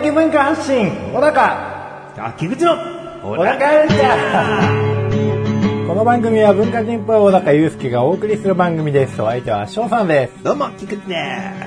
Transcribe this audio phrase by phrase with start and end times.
[0.00, 1.40] 的文化発信小高。
[1.40, 2.74] あ、菊池の
[3.22, 3.82] 小高。
[3.82, 9.22] ルチャーこの番組は文化人っぽい小高祐介がお送りする番組です。
[9.22, 10.42] お相手は翔さんです。
[10.42, 11.14] どうも、菊池で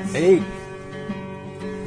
[0.08, 0.18] す。
[0.18, 0.42] えい。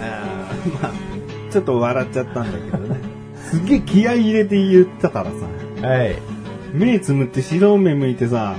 [0.00, 3.00] あーまあ、ちょっと笑っちゃったんだけどね。
[3.36, 5.26] すげえ気合い入れて言ったから
[5.82, 6.16] さ、はい。
[6.72, 8.54] 目つむって白目向いてさ、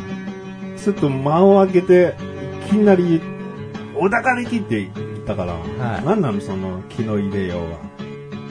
[0.78, 2.14] ちょっと間を空けて、
[2.68, 3.20] いきなり、
[3.96, 6.06] 小高的って言ったから、はい。
[6.06, 7.80] 何なのその気の入れようは。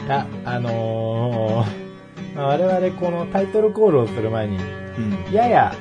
[0.06, 4.60] いやあのーまあ我々このタイトルコールをする前にう
[5.30, 5.32] ん。
[5.32, 5.74] やや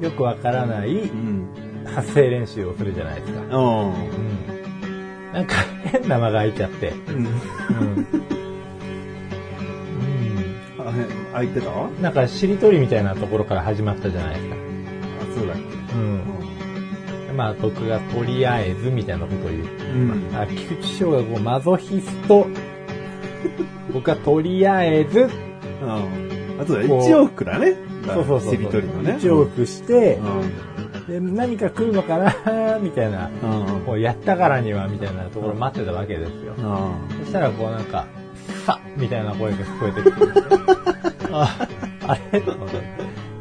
[0.00, 1.48] よくわからないうん。
[1.84, 7.26] 発声練習をするじゃないですか、あうん、なんか変な間が空いちゃって、ーうん。
[7.26, 8.06] うん。
[10.78, 11.70] あへ開いてた？
[11.70, 14.56] あ、うん、なんかしりとりみたいなところから始まったじゃないですか、
[15.36, 15.62] そうだっけ。
[15.94, 16.22] うん、
[17.42, 20.36] まあ僕がとりあえずみたいなことを言ううん。
[20.36, 22.46] あ菊池翔がこうマゾヒスト
[23.92, 25.28] 僕はとりあえずうん。
[26.60, 27.74] あとだ、一こう往復だね。
[28.06, 29.16] そうそうそうしりとりのね。
[29.18, 30.18] 一往復して
[31.08, 31.30] う、ん。
[31.30, 33.80] で何か来るのかなみたいなうん。
[33.86, 37.18] こうやったからにはみたいなところ待ってたわけですよ、うん。
[37.24, 38.06] そしたらこうなんか
[38.64, 40.44] 「さ」みたいな声が聞こえてきてですね
[41.32, 41.68] あ
[42.06, 42.40] あれ？
[42.40, 42.76] と思って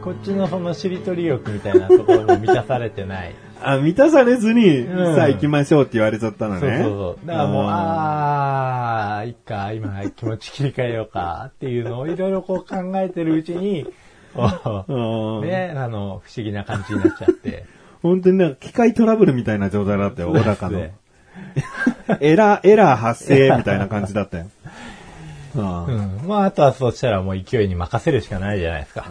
[0.04, 6.62] こっちのそのしりとり欲みたいなところも満たされてないあ、満たされずに、うんさあ行きましょうって言われちゃったのね。
[6.62, 7.28] そうそうそう。
[7.28, 13.86] だからもう、ああー、いっか、今気持ち切り替えようかっていうのをいろいろこう考えてるうちに、
[14.34, 17.66] こーうんうね、あの、不思議な感じになっちゃって。
[18.02, 20.80] 本当になんか機械トラブルみたいな状態だったよ、小高の。
[22.20, 24.48] エラー、エラー発生みたいな感じだったよ。
[25.56, 25.92] う んう
[26.24, 26.28] ん。
[26.28, 29.06] まあ、あとはそうしたらもう勢いに任せるしかないじゃないですか。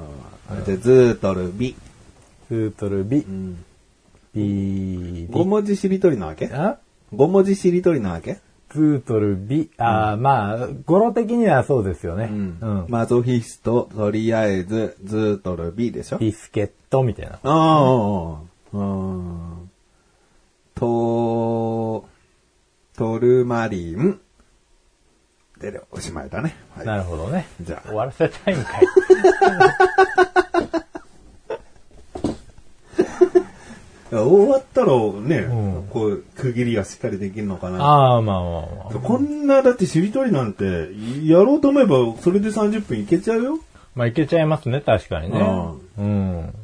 [0.64, 1.76] じゃあ、ずーっとるび。
[2.48, 3.64] スートルビう、ん。
[4.34, 6.46] ビ5文字しりとりなわけ？
[6.52, 6.78] あ
[7.14, 8.38] ?5 文字しりとりなわけ？
[8.70, 12.26] ツートルビ、あー、まあ、語呂的にはそうですよね。
[12.30, 12.86] うん。
[12.88, 16.18] マゾヒスト、とりあえず、ずーっとるびでしょ？
[16.18, 17.32] ビスケットみたいな。
[17.32, 18.38] ああ、
[18.72, 19.70] うん。
[20.76, 22.04] と、
[22.96, 24.20] トルマリン。
[25.58, 26.54] で、おしまいだね。
[26.76, 27.48] はいなるほどね。
[27.60, 28.84] じゃあ終わらせたいんかい。
[32.94, 33.04] いや
[34.10, 37.82] 終わったらね、うんこう、区切りがしっかりできるのかな。
[37.84, 38.98] ああ、まあまあまあ。
[38.98, 40.64] こんな、だってしりとりなんて、
[41.24, 43.58] やろうと思えば、それで30分いけちゃうよ。
[43.94, 45.40] まあ、いけちゃいますね、確かにね。
[45.98, 46.54] うん。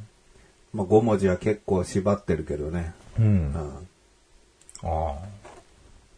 [0.73, 2.95] まあ、5文字は結構縛ってるけどね。
[3.19, 3.25] うん。
[3.25, 3.55] うん
[4.83, 5.15] ああ。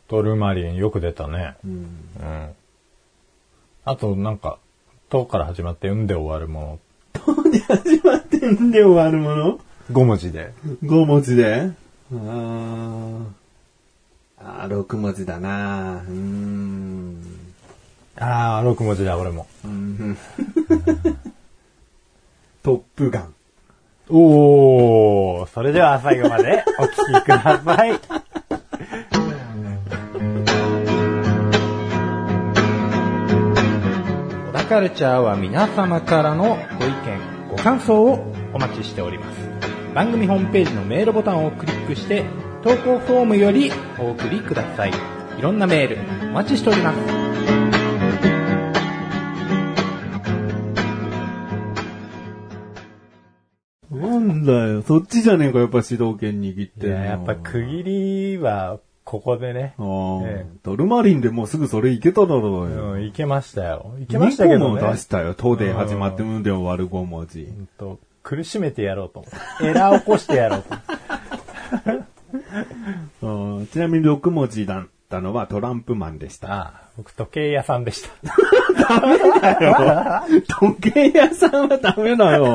[0.08, 1.56] トルマリンよく出たね。
[1.64, 1.70] うん
[2.20, 2.48] うん。
[3.84, 4.58] あと、なんか、
[5.10, 6.80] とから始まって、うんで終わるも
[7.50, 9.60] で始まってんで終わるものの？
[9.90, 10.52] 5文字で。
[10.82, 11.70] ?5 文字で？
[12.12, 13.24] あー
[14.40, 17.16] あー、6文字だなうーん。
[18.16, 19.46] ああ、6文字だ、俺も。
[19.64, 20.16] うん
[22.62, 23.34] トップガン。
[24.10, 28.00] おー、それでは最後までお聞きください。
[34.46, 39.77] 小田カルチャーは皆様からのご意見、ご感想をお待ちしております。
[39.98, 42.24] 番組ホームページのメールボタンをクリックして、
[42.62, 44.92] 投稿フォームよりお送りください。
[45.36, 46.96] いろんなメールお待ちしております。
[53.90, 59.74] なんだよ、そっちじゃねえか、やっぱ主導権握っていや、やっぱ区切りはここでね。
[59.78, 62.92] ああ、えドルマリンでもうすぐそれいけただろうよ。
[62.92, 63.96] うん、いけましたよ。
[64.00, 64.80] いけましたけど2ね。
[64.80, 65.34] 個も出したよ。
[65.34, 67.40] とで始まって、うんで終わる5文字。
[67.42, 69.66] うんと苦しめてやろうと思って。
[69.68, 72.06] エラー起こしてやろうと思って。
[73.22, 76.52] うんちなみに6文字だったのはトランプマンでした。
[76.52, 78.10] ああ、僕時計屋さんでした。
[80.60, 82.54] 時計屋さんはダメだよ。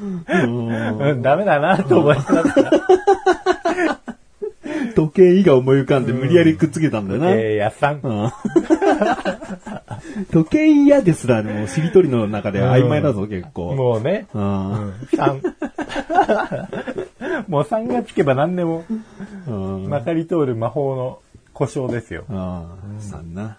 [0.00, 2.44] うんうん、ダメだなと思いながら。
[4.94, 7.26] 時計以が思い浮かんで無理やりくっつけたんだよな。
[7.30, 8.00] 時計屋さん。
[8.04, 8.30] うん
[10.30, 13.74] 時計嫌ですら、もうしりとりの中で曖昧だぞ、結構。
[13.74, 15.40] もうね、うん3。
[17.48, 18.84] もう3がつけば何でも
[19.46, 21.20] うんまかり通る魔法の
[21.52, 22.24] 故障ですよ。
[22.30, 22.64] あ
[22.98, 23.58] あ、さんな。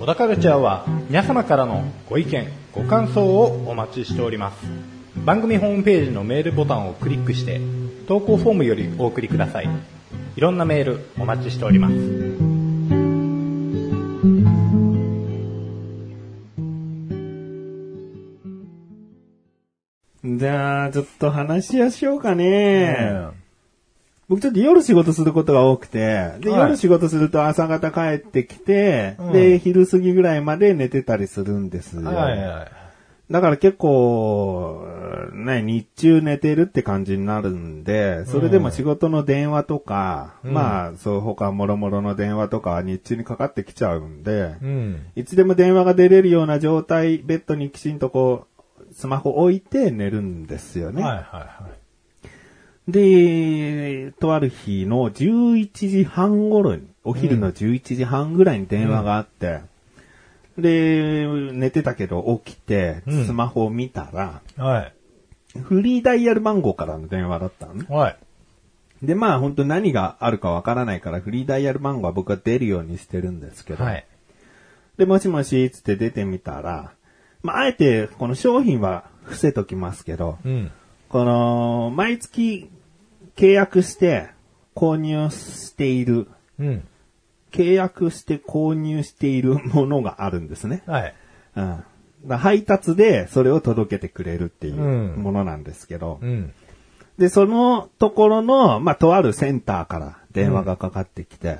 [0.00, 4.66] 小田カルチャーは皆様からのご意見、ご感想をお待ちしております。
[5.24, 7.60] 番組ホームページのメールボタンをクリックして、
[8.06, 9.68] 投稿フォームよりお送りください。
[10.36, 11.94] いろんなメールお待ちしております。
[20.24, 22.96] じゃあ、ちょっと話し合しようかね。
[23.10, 23.44] うん
[24.26, 25.98] 僕ちょっと夜仕事することが多くて、
[26.40, 32.04] で、はい、夜仕事すると朝方帰ってきて、うん、で、昼過ぎぐらいまで寝てたりするんですよ。
[32.04, 32.83] はいはい
[33.34, 34.86] だから結構、
[35.32, 45.06] ね、日中寝てるって感じになるんで、それでも仕事の電話とか、うんまあ、そう、他もろもろの電話とかは日中にかかってきちゃうんで、うん。
[45.16, 48.46] いつでも電話が出れるような状態、ベッドにきちんとこ
[48.78, 51.02] う、スマホ置いて寝るんですよね。
[51.02, 51.70] はいはいは
[52.88, 52.92] い。
[52.92, 59.62] で、とある日の11時半頃に、お昼の11時半ぐらいに電話があって、
[60.58, 64.92] で、寝てたけど起きて、うんスマホを見たら、はい。
[65.62, 67.86] フリーダイヤル番号からの電話だったのね。
[67.88, 68.16] はい。
[69.02, 74.06] で、まあ本当何があるかわからないから、フリーダイヤル番号は僕は出るようにしてるんですけど、はい。
[74.96, 76.92] で、もしもし、つって出てみたら、
[77.42, 80.70] まああえてこの商品は伏せときますけど、うん。
[81.08, 82.70] この、毎月
[83.36, 84.30] 契約して
[84.74, 86.28] 購入している、
[86.58, 86.88] うん。
[87.54, 90.82] 契約して購入しているものがあるんですね。
[90.86, 91.14] はい。
[91.56, 91.84] うん。
[92.36, 96.52] 配達でそれを届けてくれるっていううんものなんですけど、うん。
[97.16, 101.58] で、そのところの、まあ、とあるセンターから電話がかかってきて、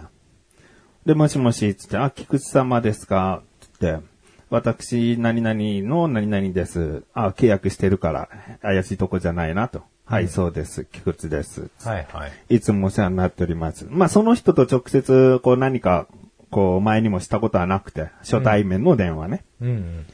[1.07, 3.43] で、もしもし、つって、あ、菊池様ですか？
[3.61, 3.99] つって、
[4.51, 7.05] 私、何々の何々です。
[7.13, 8.29] あ、契約してるから、
[8.63, 9.83] 怪しいとこじゃないなと。
[10.07, 10.85] はい、そうです。
[10.85, 11.71] 菊池です。
[11.83, 12.57] はいはい。
[12.57, 13.87] いつもお世話になっております。
[13.89, 16.07] まあ、その人と直接、こう何か、
[16.51, 19.45] こう前にもしたことはなくて、初対面の電話ね。
[19.61, 20.07] うん。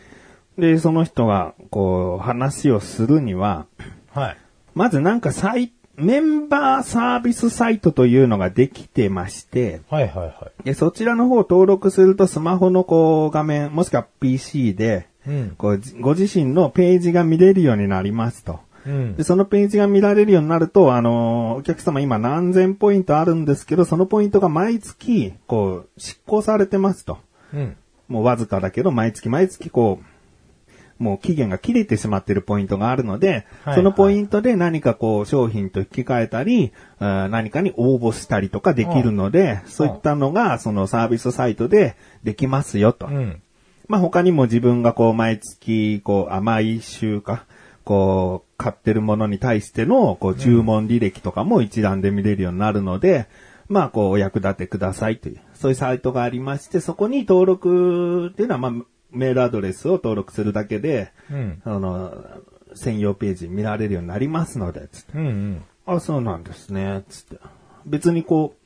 [0.58, 3.66] で、その人が、こう、話をするには、
[4.12, 4.36] はい。
[4.74, 10.64] まずなんかサイ、メンバーサービスサイトというのができてまして、はいはいはい。
[10.64, 15.54] でそちらの方を登録するとスマホのこう画面、もしくは PC で、うん。
[15.58, 18.60] こうじご自身のページが見れるようになりますと。
[18.90, 19.24] うんで、。
[19.24, 27.18] そのページが見られるようになると、あのーお客様今何千ポイントあるんですけど、そのポイントが毎月、こう、執行されてますと。
[27.52, 27.76] うん。
[28.08, 43.06] もうわずかだけど、毎月毎月こう、もう期限が切れてしまっているポイントがあるので、はいそのポイントで何かこう商品と引き換えたり、何かに応募したりとかできるので、そういったのがそのサービスサイトでできますよと。
[43.06, 43.42] うん。
[43.88, 47.46] まあ他にも自分がこう毎月、こう、あ、毎週か、
[47.84, 53.26] こう、買ってるものに対しての、こう、注文履歴とかも一覧で見れるようになるので、
[53.68, 58.72] まあこう、お役立てくださいという、そういうサイトがありまして、そこに登録っていうのは、まあ、
[59.12, 61.62] メールアドレスを登録するだけで、うん。
[61.64, 62.24] あの、
[62.74, 65.12] 専用ページ見られるようになりますので、つって。
[65.14, 65.64] うんうん。
[65.86, 67.36] あ、そうなんですね、つって。
[67.86, 68.59] 別にこう、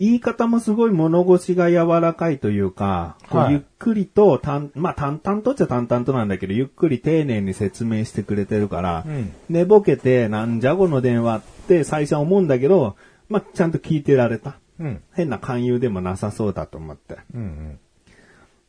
[0.00, 12.96] 言い方もすごい物腰が柔らかいというか、こはいうゆっくりと、淡まあ淡々とっちゃ淡々となんだけど、ゆっくり丁寧に説明してくれてるから、うん寝ぼけてなんじゃこの電話って最初は思うんだけど、
[13.28, 14.58] まあちゃんと聞いてられた。
[14.80, 15.02] うん。
[15.14, 17.18] 変な勧誘でもなさそうだと思って。
[17.34, 17.78] うん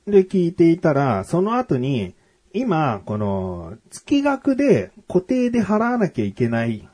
[0.07, 0.11] うん。
[0.11, 2.15] で、聞いていたら、その後に、
[2.53, 6.89] 今、この、月額で固定で払わなきゃいけない、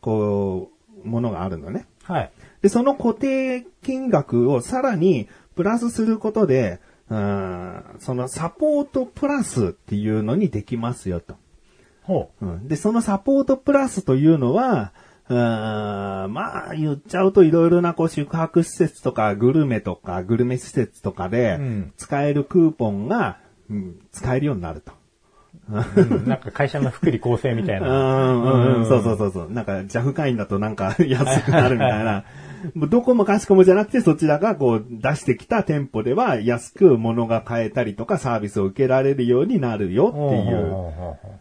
[0.00, 0.70] こ
[1.04, 1.86] う、ものがあるのね。
[2.04, 2.30] はい。
[2.62, 11.34] で、その固定金額をさらにプラスすることで、うんそのサポートプラスっていうのにできますよと。
[12.02, 14.92] ほうんで、そのサポートプラスというのは、
[15.28, 23.38] うーんまあ、言っちゃうといろいろなこう宿泊施設とかグルメとかグルメ施設とかでうん使えるクーポンが、
[23.68, 24.92] うん使えるようになると。
[25.68, 26.02] う。
[26.02, 28.32] うんなんか会社の福利厚生みたい うんな。
[28.32, 29.50] うんうん、そうそうそうそう。
[29.50, 32.24] なんか、ジャフ会員だとなんか安くなるみたいな。
[32.74, 41.40] も うどこもかしこもじゃなくて、そちらがこう出してきた店舗では安く物が買えたりとかサービスを受けられるようになるよっていう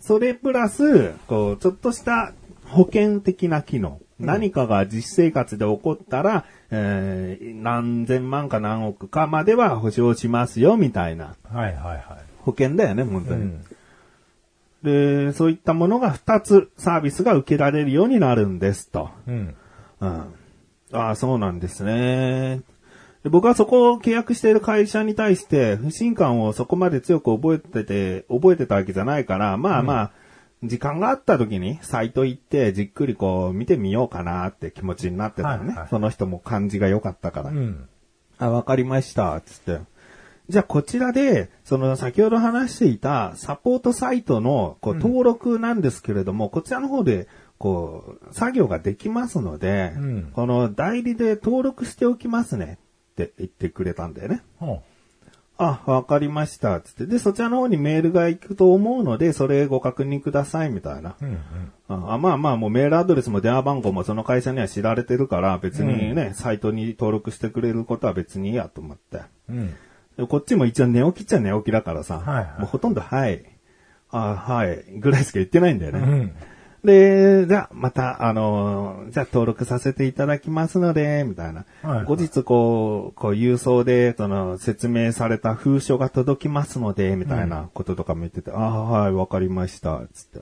[0.00, 2.32] それプラス、こう、ちょっとした
[2.64, 4.00] 保険的な機能。
[4.18, 11.36] 何かが実生活で起こったら、えー何千万か何億かまでは保証しますよ、みたいな。
[11.44, 12.02] はいはいはい。
[12.38, 13.42] 保険だよね、本当に。
[13.42, 13.64] うん。
[14.82, 19.10] で、そういったものが2つサービスが受けられるようになるんですと。
[19.26, 19.54] うん。
[20.00, 20.24] うん。
[20.92, 22.62] ああ、そうなんですね。
[23.22, 30.10] で僕はそこを契約している会社に対して不信感をそこまで強く覚えてて、覚えてたわけじゃないから、まあまあ、
[30.62, 35.68] 時間があった時にサイト行ってじっくりこう見てみようかなって気持ちになってたのね。
[35.70, 37.50] はいはいその人も感じが良かったから。
[37.50, 37.88] うん。
[38.38, 39.80] あ、わかりました、つって。
[40.48, 47.28] じゃあこちらで、その先ほど話していたサポートサイトのこう登録なんですけれども、こちらの方で
[47.58, 52.78] こう作業ができますので、うんこの代理で登録しておきますね
[53.12, 54.42] って言ってくれたんだよね。
[54.58, 54.82] ほ
[55.60, 57.06] あ、わかりました、つって。
[57.06, 61.16] で、そちらの方にメールが行くと思うので、それご確認ください、みたいな。
[61.20, 62.12] うんうん。
[62.12, 69.22] あまあまあ、もうメールアドレスも電話番号もその会社には知られてるから、別にね、サイトに登録してくれることは別にいいやと思って。
[69.48, 69.74] うん。
[70.16, 73.44] でこっちも一応寝起きっちゃ寝起きだからさ、はいはいもうほとんどはい、
[74.10, 75.98] あはい、ぐらいしか言ってないんだよね。
[75.98, 76.32] うん。
[76.84, 81.64] で、じゃあ、また、あのーじゃあ登録させていただきますので、みたいな。
[81.82, 90.40] はい後日、こう、こう、郵送で、その、説明された封書が届きますので、みたいなこととかも言ってて、ああ、はい、わかりました、つって。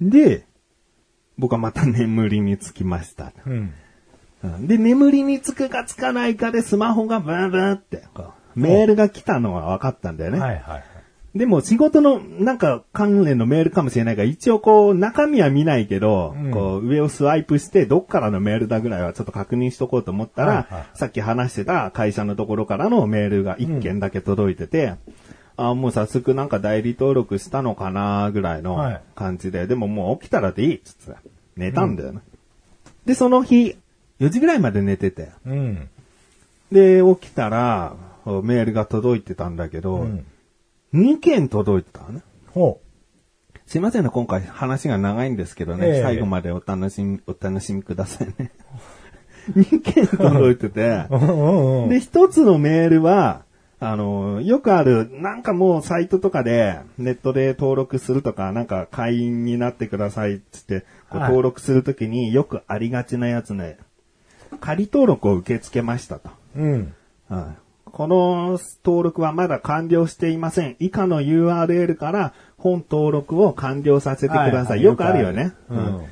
[0.00, 0.46] で、
[1.36, 3.32] 僕はまた眠りにつきました。
[3.46, 3.72] うん。
[4.44, 8.04] うんで、眠りにつくかつかないかでスマホがブーブーって、
[8.54, 10.40] メールが来たのは分かったんだよね。
[10.40, 10.84] はいはいはい。
[11.34, 24.94] でも仕事のなんか関連のメールかもしれないから、一応こう中身は見ないけど、うんこう上をスワイプしてどっからのメールだぐらいはちょっと確認しとこうと思ったら、はいはいさっき話してた会社のところからのメールが一件だけ届いてて、
[25.56, 31.18] あもう早速なんか代理登録したのかなぐらいのはい感じで、でももう起きたらでいいっつって
[31.56, 32.20] 寝たんだよね。
[33.06, 33.76] で、その日、
[34.20, 35.30] 4時ぐらいまで寝てて。
[35.46, 35.88] うん。
[36.70, 40.24] で、起きたら、メールが届いてたんだけど、うん。
[40.94, 42.22] 2件届いてたのね。
[42.52, 42.80] ほ
[43.66, 48.52] すいませんね、今回話が長いんですけどね、ええ最後までお楽しみ、お楽しみくださいね。
[49.56, 51.88] 2件届いててう。、うんうんうん。
[51.88, 53.44] で、一つのメールは、
[53.80, 63.78] あの、よくある、なんかもうサイトとかで、ネットで登録するとか、なんか会員になってくださいっつって、こうはい登録するときによくありがちなやつね、
[64.60, 66.30] 仮登録を受け付けましたと。
[66.56, 66.94] うん。
[67.28, 67.61] はい
[67.92, 70.76] この登録はまだ完了していません。
[70.78, 74.52] 以下の URL から本登録を完了させてください。
[74.52, 75.52] はいはいよくあるよね。
[75.68, 76.06] うんうん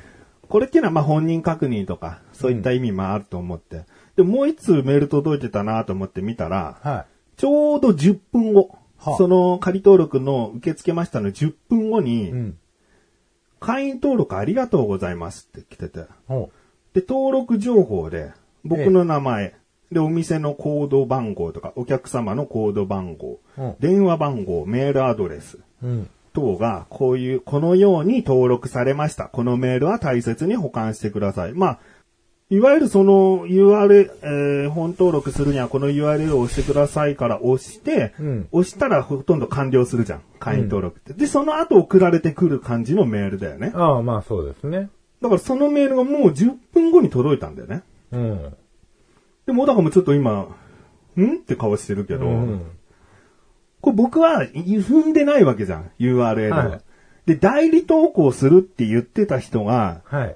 [0.51, 3.85] これっていうのはまあ本人確認とか、そういった意味もあると思って。
[4.17, 7.05] で、もう一通メール届いてたなと思って見たら、は
[7.37, 12.31] ちょうど10分後、はあその仮登録の受け付けましたの10分後に、い。
[12.31, 12.57] うん。
[13.61, 16.05] 会員登録ありがとうございますって来てて。
[16.27, 16.51] ほ
[16.93, 18.33] で、登録情報で、
[18.65, 19.55] 僕の名前、
[19.91, 25.87] で、お店のコード番号とか、お客様のコード番号、うん電話番号、メールアドレスう。
[25.87, 26.09] うん。
[26.33, 29.25] 等が、こういう、このように登録されました。
[29.25, 31.53] このメールは大切に保管してください。
[31.53, 31.79] まあ、
[32.49, 40.21] いわゆるその URL、えー本登録するにはこの URL を押してくださいから押して、うん押したらほとんど完了するじゃん。
[40.39, 41.13] 会員登録って。
[41.13, 43.71] で、その後送られてくる感じのメールだよね。
[43.73, 44.89] ああ、まあそうですね。
[45.21, 47.83] だからそのメールがもう10分後に届いたんだよね。
[48.11, 48.53] うん。
[49.51, 50.47] でも、小高もちょっと今、
[51.17, 51.35] ん？
[51.35, 52.61] って顔してるけど、うん。
[53.81, 56.69] これ僕は踏んでないわけじゃん、URL を。
[56.71, 56.81] はい
[57.25, 60.35] で、代理投稿するって言ってた人が、はい。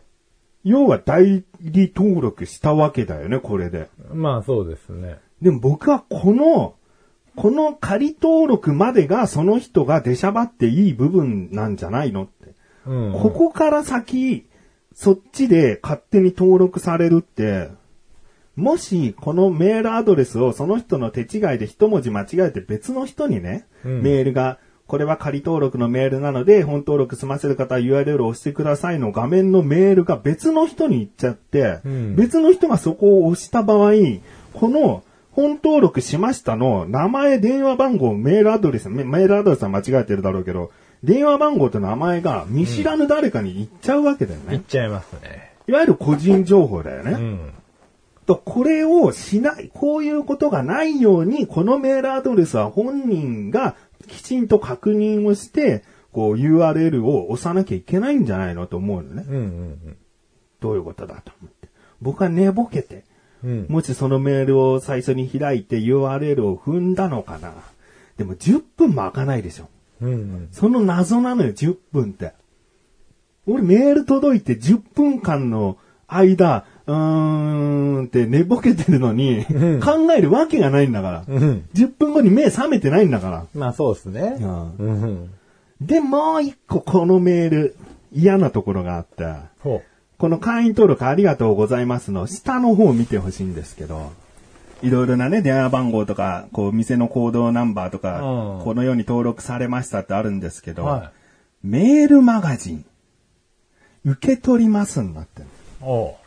[0.63, 3.89] 要は代理登録したわけだよね、これで。
[4.13, 5.17] まあそうですね。
[5.41, 6.75] でも僕はこの、
[7.36, 12.53] この仮登録までがその人が出しゃばっていい部分なんじゃないのって。
[12.86, 13.13] うん。
[13.13, 14.45] ここから先、
[14.93, 17.69] そっちで勝手に登録されるって、
[18.56, 33.92] もし、このメールアドレスをその人の手違いで一文字間違えて別の人にね、うんメールが、これは仮登録のメールなので、本登録済ませる方は URL を押してくださいの画面のメールが別の人に行っちゃって、うん別の人がそこを押した場合、
[34.54, 40.72] この、本登録しましたの名前、電話番号、メールアドレス、メメールアドレスは間違えてるだろうけど、
[41.04, 44.56] 電話番号と名前が見知らぬ誰かに行っちゃうわけだよね。
[44.56, 45.52] いっちゃいますね。
[45.68, 47.12] いわゆる個人情報だよね。
[47.12, 47.52] うん。
[48.25, 53.75] と、これをしない、こういうことがないように、このメールアドレスは本人が
[54.08, 59.25] きちんと確認をして、こう URL を押さなきゃいけないんじゃないのと思うのね。
[59.27, 59.98] うんうん
[60.62, 61.67] どういうことだと思って。
[62.01, 63.03] 僕は寝ぼけて、
[63.44, 63.50] うん。
[63.51, 63.65] うん。
[63.70, 67.53] もしそのメールを最初に開いて URL を踏んだのかな。
[68.17, 69.70] でも10分も開かないでしょ。
[70.01, 70.50] うんうん。
[70.51, 72.34] その謎なのよ、10分って。
[73.46, 75.77] 俺メール届いて10分間の
[76.08, 81.24] 間、うーんって寝ぼけてるのに、うん考えるわけがないんだから。
[81.27, 81.68] うん。
[81.74, 83.46] 10分後に目覚めてないんだから。
[83.54, 84.38] まあそうですね。
[84.39, 85.32] うんうん。
[85.82, 87.75] で、もう一個このメール、
[88.12, 89.50] 嫌なところがあった。
[89.60, 89.82] ほ
[90.18, 94.13] この会員登録ありがとうございますの下の方を見てほしいんですけど、
[94.82, 101.12] いろいろなね、電話番号とか、こう、店の行動ナンバーとか、うんこのように登録されましたってあるんですけど、は
[101.63, 102.86] メールマガジン、
[104.06, 105.46] 受け取りますになってる。
[105.46, 105.48] い。
[105.82, 106.25] おう。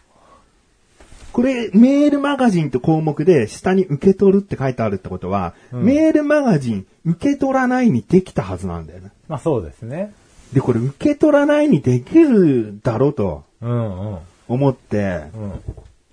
[1.38, 9.12] これ、メールマガジンって項目で下に受け取るって書いてあるってことは、メールマガジン受け取らないにできたはずなんだよね。
[9.28, 10.12] まあそうですね。
[10.52, 14.18] で、これ受け取らないにできるだろうとうんうん。
[14.48, 15.26] 思って、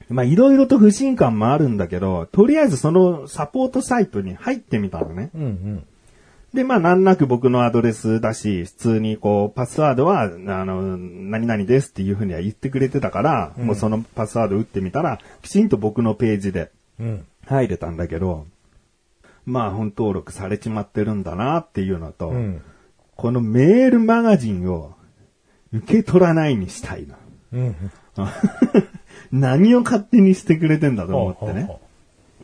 [0.10, 0.15] うん。
[0.15, 5.32] まあいろいろと不信感もあるんだけど、とりあえずそのサポートサイトに入ってみたのね。
[5.34, 5.84] うんうん。
[6.56, 17.26] で、まあ難なく僕のアドレスだし、普通にこう、パスワードは、あの、何々ですっていうふうには言ってくれてたから、もうそのパスワード打ってみたら、きちんと僕のページでうん。
[17.46, 18.48] 入れたんだけど、
[19.46, 22.62] まあ本登録されちまってるんだなっていうのと、うん。
[23.16, 24.96] このメールマガジンを
[25.72, 27.16] 受け取らないにしたいの。
[27.54, 27.76] うん。
[29.32, 31.52] 何を勝手にしてくれてんだと思ってね。
[31.52, 31.82] ほうほうほ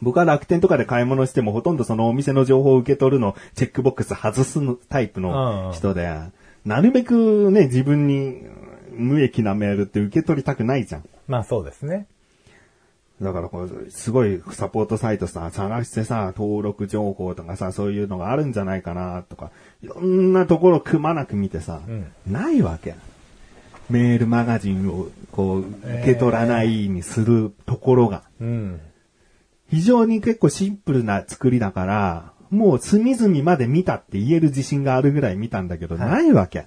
[0.02, 6.10] 僕は楽天とかで買い物してもほとんどそのお店の情報を受け取るのチェックボックス外すのタイプの人で、
[6.66, 8.42] なるべくね、自分に
[8.92, 11.02] 無益なメールって受け取りたくないじゃん。
[11.02, 12.08] うまあそうですね。
[13.22, 19.52] だからこう、すごいサポートサイトさ、探してさ、登録情報とかさ、そういうのがあるんじゃないかなとか、
[19.84, 21.82] いろんなところくまなく見てさ、
[22.26, 22.96] ないわけ。
[23.92, 28.24] メールマガジンをこう、受け取らないにするところが。
[28.40, 28.82] うん。
[29.72, 36.66] 非常に結構シンプルな作りだから、もう隅々まで見たって言える自信があるぐらい見たんだけど、ないわけ。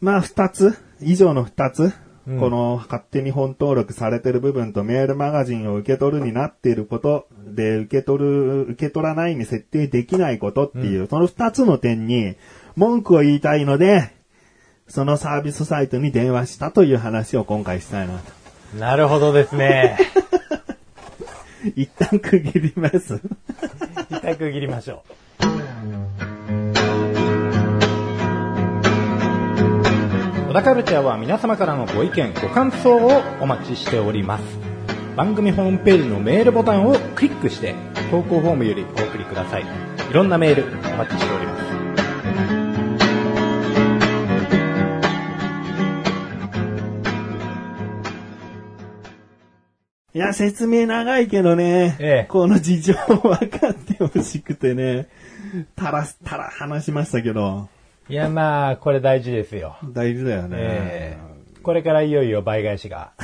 [0.00, 1.92] まあ二つ、以上の二つ、
[2.26, 12.36] うんこの勝手に本登録されてる部分とメールマガジンを受け取るになっていることで、受け取る、受け取らないに設定できないことっていう、その二つの点に
[12.76, 14.12] 文句を言いたいので、
[14.86, 18.78] そのサービスサイトに電話したという話を今回したいなと。
[18.78, 19.98] なるほどですね。
[21.76, 23.20] 一旦区切ります。
[24.10, 25.12] 一回区切りましょう。
[30.48, 34.44] 小田カルチャーは皆様からのご意見、ご感想をお待ちしております。
[35.16, 37.74] 番組ホームページのメールボタンをクリックして、
[38.10, 39.62] 投稿フォームよりお送りください。
[39.62, 39.66] い
[40.12, 41.61] ろんなメールお待ちしております。
[50.14, 55.08] いや、説明長いけどね、ええこの事情分かってほしくてね、
[55.74, 57.68] たら、たら話しましたけど、
[58.10, 59.76] いや、まあ、これ大事ですよ。
[59.84, 60.56] 大事だよね。
[60.60, 63.12] ええこれからいよいよ倍返しが。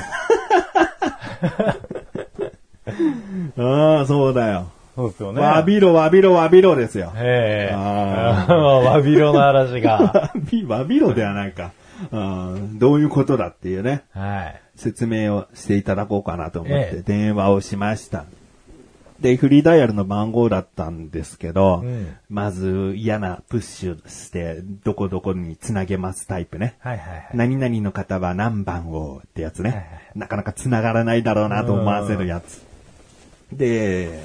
[3.57, 4.71] ああ、そうだよ。
[4.95, 5.41] そうですよね。
[5.41, 7.11] わびろ、わびろ、わびろですよ。
[7.17, 9.99] ええあ わびろの嵐が。
[10.11, 11.71] わび、わびろではないか。
[12.11, 14.61] うんどういうことだっていうね、はい。
[14.75, 18.25] 説明をしていただこうかなと思ってええ電話をしました。
[19.19, 26.77] で、フリーダイヤルの番号だったんですけど、うんまず嫌なプッシュして、どこどこにつなげますタイプね。
[26.79, 27.29] はいはいはい。
[27.33, 29.69] 何々の方は何番をってやつね。
[29.69, 32.63] はいはいなかなか繋がらないだろうなと思わせるやつ。
[33.51, 34.23] で、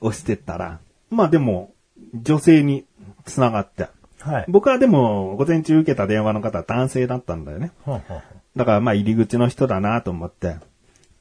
[0.00, 1.72] 押してったら、まあでも、
[2.14, 2.84] 女性に
[3.24, 3.88] 繋がって。
[4.20, 4.44] はい。
[4.48, 7.72] 僕はでも、午前中受けた電話の方は男性だったんだよね。
[7.84, 10.56] ほんほんほんだからまあ入り口の人だなと思って。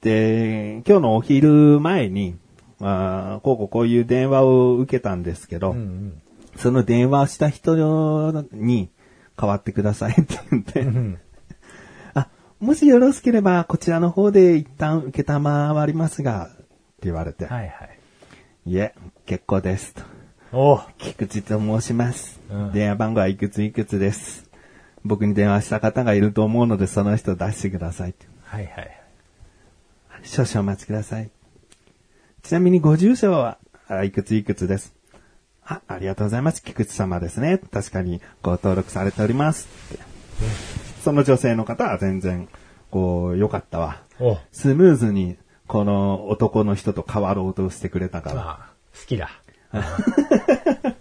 [0.02, 2.38] で、今日のお昼前に、
[2.82, 6.22] あーこうこうこういう電話を受けたんですけど、うんうん。
[6.58, 7.76] その電話した人
[8.52, 8.90] に
[9.38, 11.20] 代わってくださいって言って、うん
[12.14, 12.28] あ、
[12.60, 16.66] もしよろしければこちらの方で一旦受けたまわりますが、って
[17.04, 18.00] 言われて、はいはい。
[18.66, 18.94] いえ、
[19.26, 20.02] 結構ですと。
[20.52, 22.40] おう菊池と申します。
[22.50, 24.50] うん電話番号はいくついくつです。
[25.06, 28.16] 僕に電話した方がいると思うので、その人出してください。
[28.44, 29.02] はいはい。
[30.24, 31.30] 少々お待ちください。
[32.42, 34.96] ちなみにご住所は、あいくついくつです？
[35.64, 36.64] あ、ありがとうございます。
[36.64, 37.60] 菊池様ですね。
[37.72, 39.68] 確かにご登録されております。
[41.04, 42.50] その女性の方は全然、
[42.90, 44.02] こう、良かったわ。
[44.52, 48.36] スムーズに、この男の人と変わろうとしてくれたから。
[48.36, 49.30] まあ、好きだ。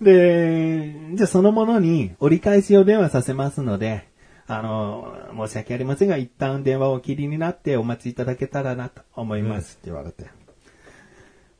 [0.00, 4.08] で、じゃあそのものに折り返しを電話させますので、
[4.46, 5.12] あの、
[5.46, 10.26] 申し訳ありませんが、一旦電話をお切りになってお待ちいただけたらなと思いますって言われて。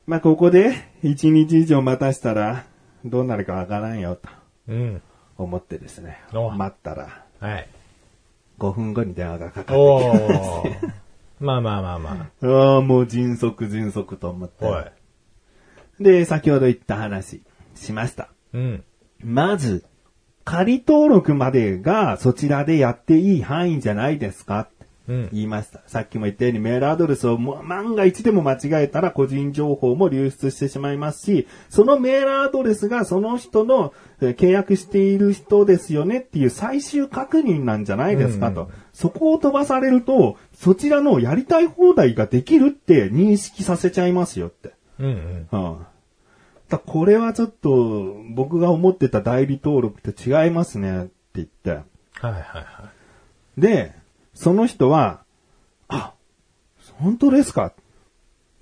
[0.06, 2.64] まあ、ここで一日以上待たしたら、
[3.04, 4.28] どうなるかわからんよと
[4.68, 5.02] うん。
[5.36, 7.68] 思ってですね、お待ったら、はい。
[8.58, 10.96] 5分後に電話がかかっておきま。
[11.38, 14.66] まあまあまあまあ あ、もう迅速迅速と思っあ。
[14.66, 14.92] おいて。。
[16.00, 17.42] で、先ほど言った話、
[17.74, 18.28] しました。
[18.52, 18.84] うん。
[19.22, 19.84] まず、
[20.44, 24.68] 仮登録までがそちらでやっていい範囲じゃないですか
[25.08, 25.28] うん。
[25.32, 25.82] 言いました。
[25.86, 38.70] さっきも言ったようにメールアドレスをも万が一でも間違えたら個人情報も流出してしまいますし、そのメールアドレスがその人のえー契約している人ですよねっていう最終確認なんじゃないですかと。
[38.92, 44.72] そこを飛ばされると、そちらのやりたい放題ができるって認識させちゃいますよって。
[44.98, 45.48] うんうん。
[45.50, 45.86] うん。
[46.68, 51.70] だこれはちょっと僕が思ってた代理登録と違いますねって言って。
[51.70, 51.82] はい
[52.22, 52.90] はいは
[53.56, 53.92] で、
[54.34, 55.20] その人は、
[56.98, 57.72] 本当ですか？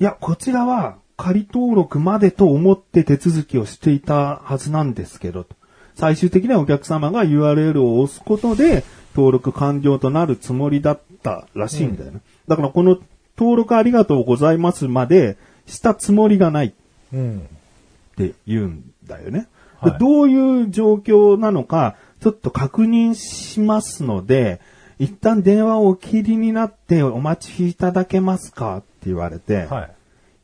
[0.01, 5.47] いや、こちらは仮登録までと思って手続きをしていたはずなんですけど、
[5.95, 8.83] 最終的にはお客様が URL を押すことで
[9.15, 12.21] 登録完了となるつもりだったらしいんだよね。
[12.49, 12.99] だからこの
[13.39, 16.75] 登録ありがとうございますまでしたつもりがない
[17.13, 17.39] うん。
[17.39, 19.39] って言うんだよね。
[19.39, 19.49] はい
[19.85, 24.61] でどういう状況なのか、ちょっと確認しますので、
[24.99, 29.91] 一旦電話をお切りになってお待ちいただけますかって言われて、は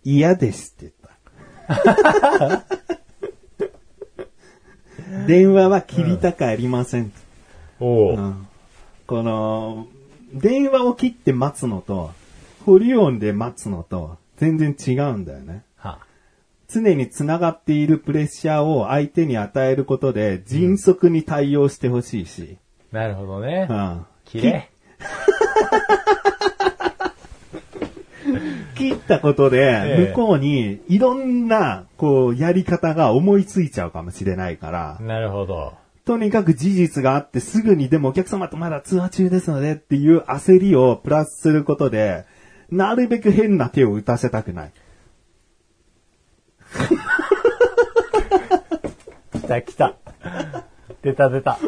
[0.04, 0.12] い。
[0.16, 0.92] 嫌ですって
[1.68, 1.83] 言っ
[2.44, 2.64] た。
[5.26, 7.12] 電話は切りたくありません。
[7.78, 8.46] おお、うん
[9.06, 9.88] この、
[10.33, 12.12] 電話を切って待つのと、
[12.64, 15.64] 保留音で待つのと、全然違うんだよね。
[15.76, 15.98] は
[16.66, 22.57] 常に繋がっているプレッシャーを相手に与えることで迅速に対応してほしいし。
[22.90, 23.74] なるほどねう。
[23.74, 24.07] ん。
[24.24, 24.70] 綺麗。
[28.76, 35.74] 切ったことえで、え向こうにいろんな、こう、やり方が思いついちゃうかもしれないから、なるほど。
[36.07, 42.24] とにかく事実があってすぐにでもお客様とまだ通話中ですのでっていう焦りをプラスすることで、
[42.70, 44.72] なるべく変な手を打たせたくない。
[49.33, 49.96] 来た来た。
[51.02, 51.59] 出た出た。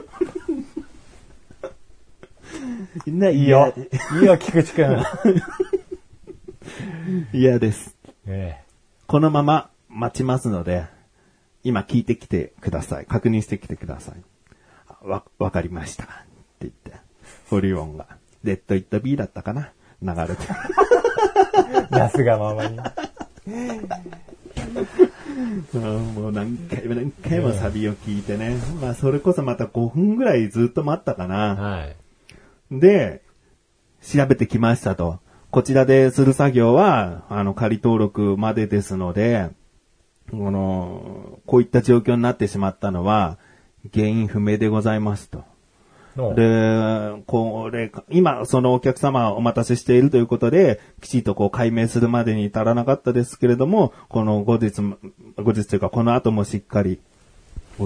[3.06, 3.74] いいいよ。
[4.20, 5.02] いいよ、菊池くん。
[7.32, 7.96] 嫌です。
[8.26, 8.62] え
[9.06, 10.86] このまま待ちますので、
[11.64, 13.06] 今聞いてきてください。
[13.06, 15.06] 確認してきてください。
[15.06, 16.04] わ、わかりました。
[16.04, 16.12] って
[16.60, 16.92] 言って、
[17.48, 18.06] フリオンが、
[18.44, 20.42] レッド・イット・ビーだったかな流れて。
[21.92, 22.78] えなすがままに。
[25.74, 28.56] うんもう何回も何回もサビを聞いてね。
[28.80, 31.54] まあそれこそまた5分ぐらいずっと待ったかな。
[31.54, 31.96] はい。
[32.80, 33.22] で、
[34.02, 35.20] 調べてきましたと。
[35.50, 39.50] こちらでする作業は、あの、仮登録までですので、
[40.30, 43.38] この、こういった状況になってしまったのは、
[43.92, 45.44] 原因不明でございますと。
[46.16, 54.96] ので、これ、今、そのお客様お待たせしているということで、きちっとこう解明するまでに至らなかったですけれども、この後日も、
[55.36, 57.00] 後日というかこの後もしっかり、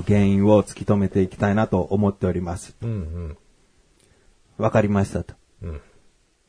[0.07, 2.77] 原因を突き止めていきたいなと思っております。
[2.83, 3.37] うん
[4.59, 5.35] わかりましたと。
[5.62, 5.69] うん。
[5.71, 5.81] うん。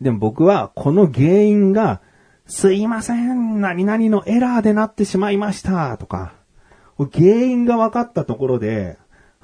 [0.01, 2.01] でも僕はこの原因が、
[2.45, 6.33] すいません、何々のエラーでなってしまいました、とか、
[6.97, 8.97] 原因が分かったところで、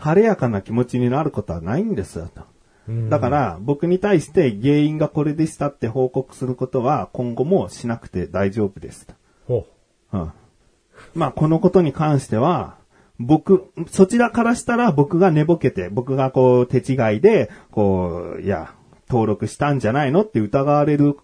[0.04, 2.42] 晴れやかな気持ちになることはないんですよ、と。
[2.89, 9.08] うんだから、僕に対して原因がこれでしたって報告することは今後もしなくて大丈夫です。
[9.08, 9.13] と
[9.48, 9.66] ほ
[10.12, 10.32] うん。
[11.16, 12.76] まあ、このことに関しては、
[13.18, 18.74] 僕、そちらからしたら僕が寝ぼけて、僕がこう手違いで、こう、いや、
[19.08, 21.16] 登録したんじゃないのって疑われる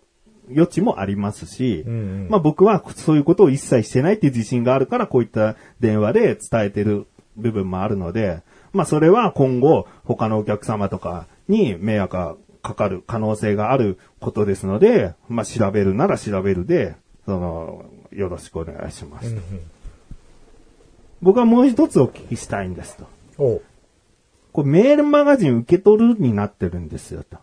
[0.50, 19.28] 余地もありますし、うんうんまあ僕はそういうことを一切してないっていう自信があるから、こういった電話で伝えてる部分もあるので、まあそれは今後他のお客様とかに迷惑がかかる可能性があることですので、まあ調べるなら調べるで、その、よろしくお願いします。
[19.28, 19.32] う。
[19.32, 19.44] うんうん。
[21.22, 23.08] 僕はもう一つお聞きしたいんですと。
[23.38, 23.62] お
[24.52, 27.38] これメールマガジン受け取るになってるんですよと。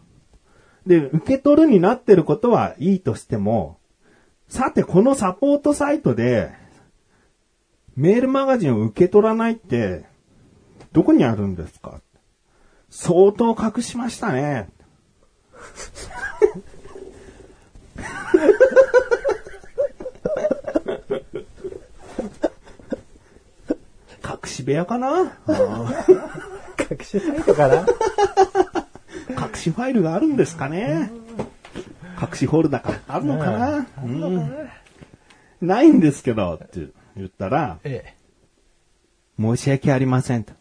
[0.87, 3.79] で、受け取るになってることはいいとしても、
[4.49, 6.53] さてこのサポートサイトで、
[7.97, 10.05] メールマガジンを受け取らないって、
[10.97, 12.01] どこにあるんですか？
[12.89, 14.71] 相当隠しましたね。
[24.25, 25.37] 隠し部屋かな？
[26.91, 27.85] 隠しサイトかな？
[29.29, 31.11] 隠しファイルがあるんですかね？
[32.19, 33.01] 隠しホルダーか。
[33.07, 34.51] あるのかな、うん。
[35.61, 38.15] ないんですけど、って言ったら、え。
[39.39, 40.55] 申し訳ありませんと。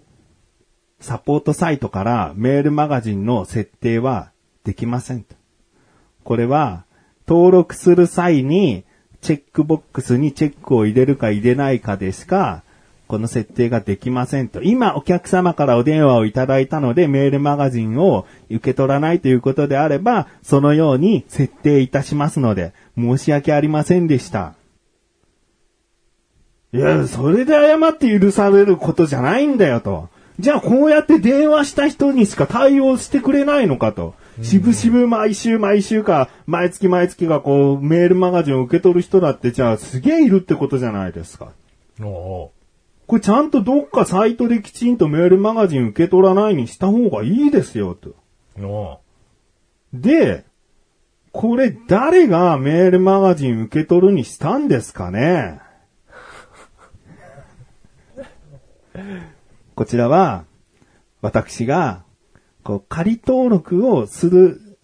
[1.06, 4.32] サポートサイトからメールマガジンの設定は
[4.64, 5.36] できませんと。
[6.24, 6.84] これは、
[7.28, 8.84] 登録する際に、
[9.22, 12.64] チェックボックスにチェックを入れるか入れないかでしか、
[13.08, 14.64] この設定ができませんと。
[14.64, 24.56] 今お客様からお電話をいただいたのでメールマガジンを受け取らないということであれば、そのように設定いたしますので、申し訳ありませんでした。
[26.74, 30.10] いや、それで謝って許されることじゃないんだよと。
[30.40, 34.16] じゃあこうやって電話した人にしか対応してくれないのかと。
[34.42, 41.54] しぶしぶ毎週毎週か、毎月毎月がこう、メールマガジンを受け取る人だって、じゃあすげえいるってことじゃないですか。
[42.02, 42.04] え。
[42.04, 42.52] お
[43.08, 48.16] これちゃんとどっかサイトできちんとメールマガジン受け取らないにした方がいいですよと。
[48.60, 49.00] おお
[49.94, 50.44] で、
[51.32, 55.60] これ誰がメールマガジン受け取るにしたんですかね
[59.76, 60.46] こちらは、
[61.22, 62.04] 私が、
[62.64, 64.78] こう、仮登録をする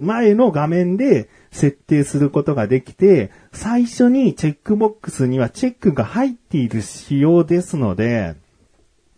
[0.00, 8.34] 前の画面で設定することができて、最初にチェックボックスにはチェックが入っている仕様ですので、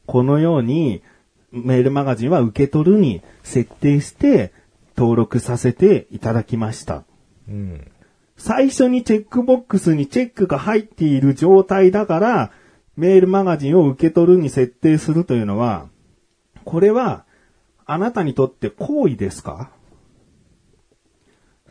[0.07, 1.03] このように
[1.51, 4.53] メールマガジンは受け取るに設定して
[4.97, 7.05] 登録させていただきました。
[7.49, 7.91] うん。
[8.37, 12.53] 最初にチェックボックスにチェックが入っている状態だから、
[12.97, 15.89] メールマガジンを受け取るに設定するというのは、
[16.65, 17.25] これは、
[17.85, 19.71] あなたにとって行為ですか？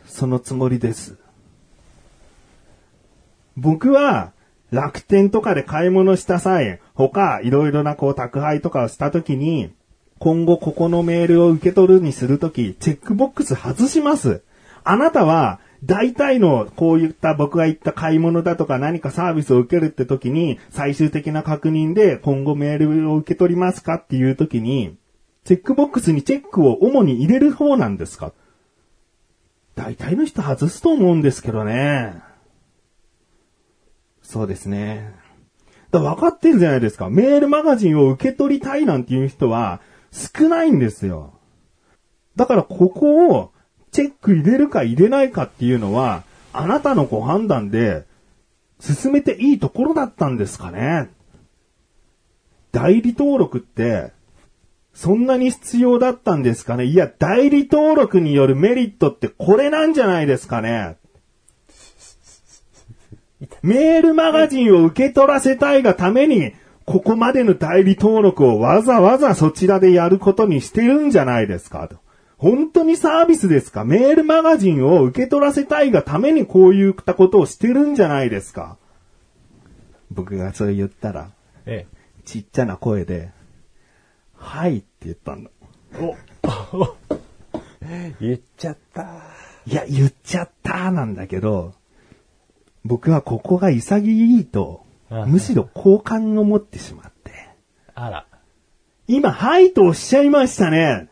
[0.06, 1.18] そのつもりです。
[3.58, 4.32] 僕は、
[4.72, 9.72] 楽天とかで買い物した際、他、いろいろなこう宅配とかをしたときに、
[10.20, 14.44] 今後ここのメールを受け取るにするとき、チェックボックス外します。
[14.84, 24.98] あなたは、大体のこういった僕が言った買い物だとか何かサービスを受けるって時に最終的な確認で今後メールを受け取りますかっていう時に
[25.44, 28.34] チェックボックスにチェックを主に入れる方なんですか？
[29.76, 32.16] 大体の人外すと思うんですけどね。
[34.24, 35.14] そうですね。
[35.92, 37.12] だか分かってるじゃないですか。
[37.12, 41.34] メールマガジンを受け取りたいなんていう人は少ないんですよ。
[42.36, 43.52] だからここを
[43.96, 48.04] チェック入れるか入れないかっていうのは、あなたのご判断で
[48.82, 51.10] 進めていいところだったんですかね。
[52.74, 54.12] 代理登録って、
[54.94, 60.98] そんなに必要だったんですかねいや、代理登録によるメリットってこれなんじゃないですかね
[63.62, 66.52] メールマガジンを受け取らせたいがために、
[66.84, 72.04] ここまでの代理登録をわざわざそちらでやることにしてるんじゃないですかと。
[72.38, 73.84] 本当にサービスですか？
[73.86, 78.78] メールマガジンを受け取らせたいがためにこういったことをしてるんじゃないですか？
[80.12, 81.32] 僕がそれ言ったら、
[81.66, 81.88] え
[82.26, 83.32] ちっちゃな声で、
[84.34, 85.50] はいって言ったんだ。
[87.82, 88.16] え。
[88.20, 89.04] 言っちゃった。
[89.68, 91.74] いや、言っちゃったなんだけど、
[92.84, 97.32] 僕はここが潔いと、うんむしろ好感を持ってしまって。
[97.94, 98.26] あら。
[99.08, 101.10] 今、はいとおっしゃいましたね。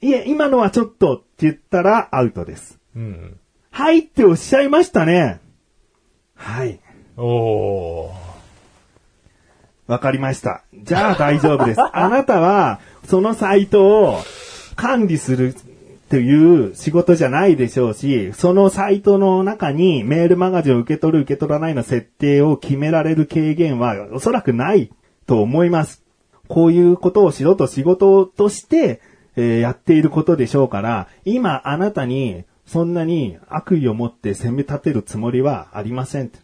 [0.00, 2.78] いえ、今のはちょっとって言ったらアウトです。
[2.94, 3.38] うん。
[3.70, 5.40] はいっておっしゃいましたね。
[6.34, 6.80] はい。
[7.16, 8.28] おー。
[9.88, 10.62] わかりました。
[10.74, 11.80] じゃあ大丈夫です。
[11.92, 14.18] あなたは、そのサイトを
[14.76, 15.54] 管理する
[16.10, 24.90] という仕事じゃないでしょうし、そのサイトの中にメールマガジンを受け取る受け取らないの設定を決められる軽減はおそらくない
[25.26, 26.04] と思います。
[26.46, 29.00] こういうことをしろと仕事として、
[29.42, 36.30] えやっていることでしょうから、今あなたにそんなに悪意を持って責め立てるつもりはありません。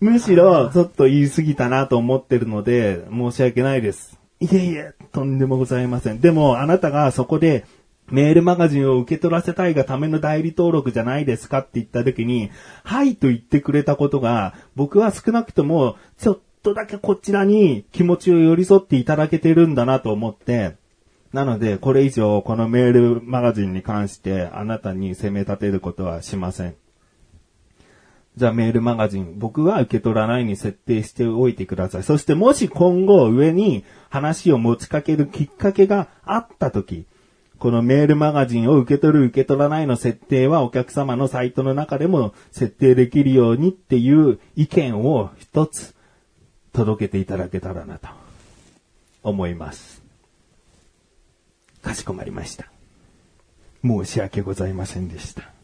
[0.00, 4.18] むしろ、ちょっと言い過ぎたなと思ってるので、申し訳ないです。
[4.40, 6.20] いえいえ、とんでもございません。
[6.20, 7.64] でも、あなたがそこで、
[8.10, 12.50] メールマガジンを受け取らせたいがための代理登録じゃないですかって言った時に、
[12.82, 20.76] はいと言ってくれたことが、僕は少なくとも、ちょっとだけこちらに気持ちを寄り添っていただけてるんだなと思って、
[21.32, 26.76] なので、これ以上、このメールマガジンに関して、あなたに責め立てることはしません。
[28.36, 32.02] じゃあメールマガジン、僕は受け取らないに設定しておいてください。
[32.02, 37.06] そしてもし今後上に話を持ちかけるきっかけがあったとき、
[37.58, 45.94] このメールマガジンを受け取る受け取らないの設定はお客様のサイトの中でも設定できるようにっていう意見を一つ
[46.72, 48.08] 届けていただけたらなと
[49.22, 50.02] 思います。
[51.82, 52.66] かしこまりました。
[53.84, 55.54] 申し訳ございませんでした。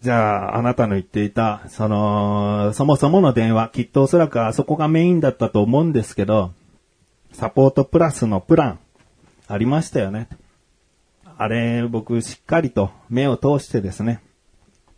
[0.00, 6.52] じゃあ、あなたの言っていた、その、そもそもの電話、きっとおそらくあそこがメインだったと思うんですけど、
[7.32, 8.78] サポートプラスのプラン、
[9.48, 10.28] ありましたよね。
[11.40, 14.20] あれ、僕、しっかりと目を通してですね、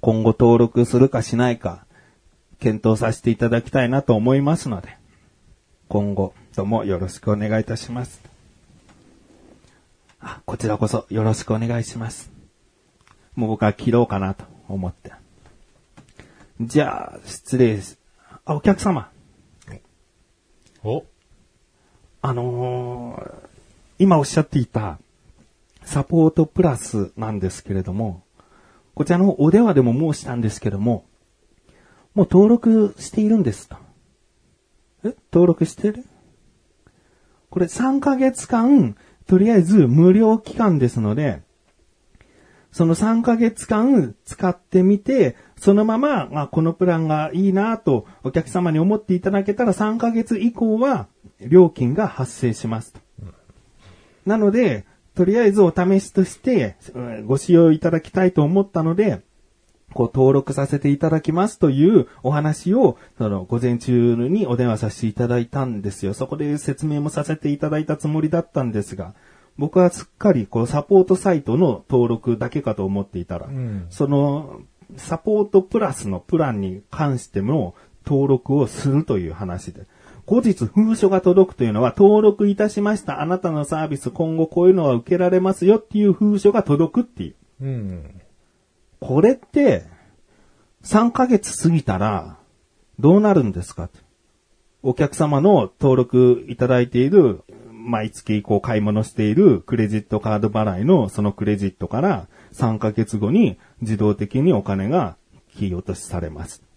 [0.00, 1.84] 今後登録するかしないか、
[2.58, 4.96] 検討させていただきたいなと思いますので、
[5.88, 8.22] 今後ともよろしくお願いいたします。
[10.18, 12.32] あ、こちらこそよろしくお願いします。
[13.36, 15.12] もう僕は切ろうかなと思って。
[16.58, 17.98] じゃあ、失礼です。
[18.46, 19.10] あ、お客様。
[20.82, 21.04] お
[22.22, 23.50] あのー
[23.98, 24.98] 今おっしゃっていた、
[25.90, 28.22] サポートプラスなんですけれども、
[28.94, 31.04] こちらのお電話でも申したんですけども、
[32.14, 33.76] もう登録しているんですと。
[35.04, 35.16] え？
[35.32, 36.04] 登録してる？
[37.50, 41.42] これ3ヶ月間、とりあえず無料期間ですので、
[42.70, 51.08] その3ヶ月間使ってみて、そのまま、あ、このプランがいいなとお客様に思っていただけたら3ヶ月以降は
[51.40, 53.00] 料金が発生しますと。
[54.24, 56.76] なので、とりあえずお試しとして
[57.26, 59.20] ご使用いただきたいと思ったので、
[59.92, 66.14] こう登録させていただきますというお話を、その午前中にお電話させていただいたんですよ。
[66.14, 69.14] そこで説明もさせていただいたつもりだったんですが、
[69.58, 74.60] 僕はすっかりこうサポートサイトの登録だけかと思っていたら、んその
[74.96, 77.74] サポートプラスのプランに関しても
[78.06, 79.86] 登録をするという話で、
[80.30, 87.34] 後日封書が届くというのは登録いたしましたあなたのサービス今後こういうのは受けられますよっていう封書が届くっていう。
[87.64, 88.20] うん。
[89.00, 89.86] これって、
[90.84, 92.38] 3ヶ月過ぎたら、
[93.00, 93.90] どうなるんですか
[94.84, 105.16] お客様の登録いただいている、毎月こう買い物しているクレジットカード払いのそのクレジットから3ヶ月後に自動的にお金が
[105.56, 106.69] 切り落としされます。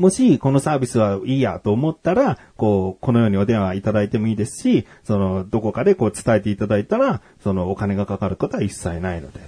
[0.00, 9.40] もし、このサービスはいいやと思ったら、こう、このようにお電話いただいてもいいですし、その、どこかでこう伝えていただいたら、そのお金がかかることは一切ないので。
[9.40, 9.42] っ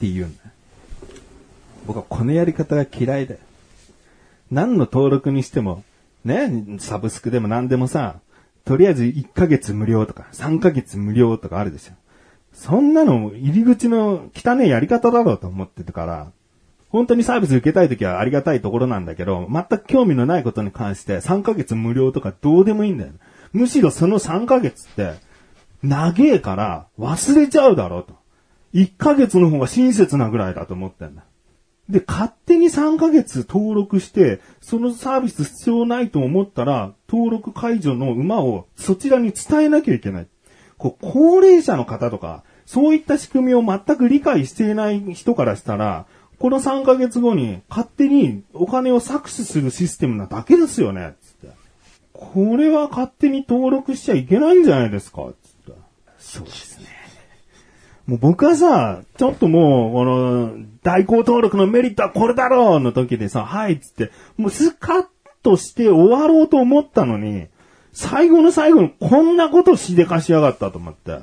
[0.00, 0.42] て言うんだ。
[1.86, 3.40] 僕はこのやり方が嫌いだよ。
[4.50, 5.84] 何の登録にしても、
[6.24, 8.16] ね、サブスクでも何でもさ、
[8.64, 11.92] とりあえず1ヶ月無料とか、3ヶ月無料とかあるでしょ。
[12.52, 16.32] そんなの入り口の汚いやり方だろうと思ってるから、
[16.94, 23.10] 本当にサービス受けたいときはありがたいところなんだけど、全く興味のないことに関して3ヶ月無料とかどうでもいいんだよ。
[23.52, 25.14] むしろその3ヶ月って、
[25.82, 28.14] 長えから忘れちゃうだろうと。
[28.74, 31.24] 1ヶ月の方が親切なぐらいだと思ってんだ。
[31.88, 40.28] で、勝手に3ヶ月登録して、そのサービス必要ないと思ったら、登録解除の馬をそちらに伝えなきゃいけない。
[40.78, 46.06] こう高齢者の方とか、そういった仕組みを全く理解していない人からしたら、
[46.44, 51.56] この3ヶ月後に勝手にお金を搾取するシステムなだけですよね、つって。
[52.12, 55.80] これは勝手に登録しちゃいけないんじゃないですか、つって。
[56.18, 56.86] そうですね。
[58.06, 60.52] もう僕はさ、ちょっともう、この、
[60.82, 65.06] 代行登録のメリットはこれだろうの時でさ、はいっつって、もうスカッ
[65.42, 67.46] として終わろうと思ったのに、
[67.94, 71.20] 最後の最後にこんなことしでかしやがったと思って。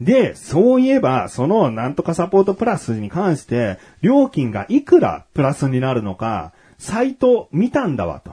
[0.00, 8.32] で、そういえば、そのなんとかサポートプラスに関して、料金がいくらプラスになるのか、サイト見たんだわと。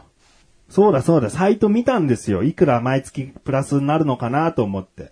[0.70, 2.44] そうだそうだ、サイト見たんですよ。
[2.44, 5.12] いくら毎月プラスになるのかなと思って。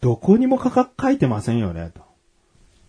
[0.00, 2.02] どこにも価格書いてませんよね、と。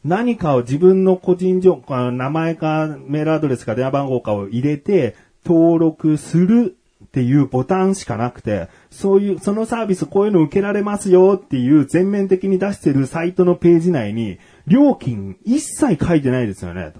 [0.04, 5.15] 何かを自分の個人情報、名前かメールアドレスか電話番号かを入れて
[5.46, 6.77] 登録する
[7.18, 17.00] っていうボタンしかなくて、そういう、そのサービスこういうの受けられますよっていう全面的に出してるサイトのページ内に料金一切書いてないですよね、と。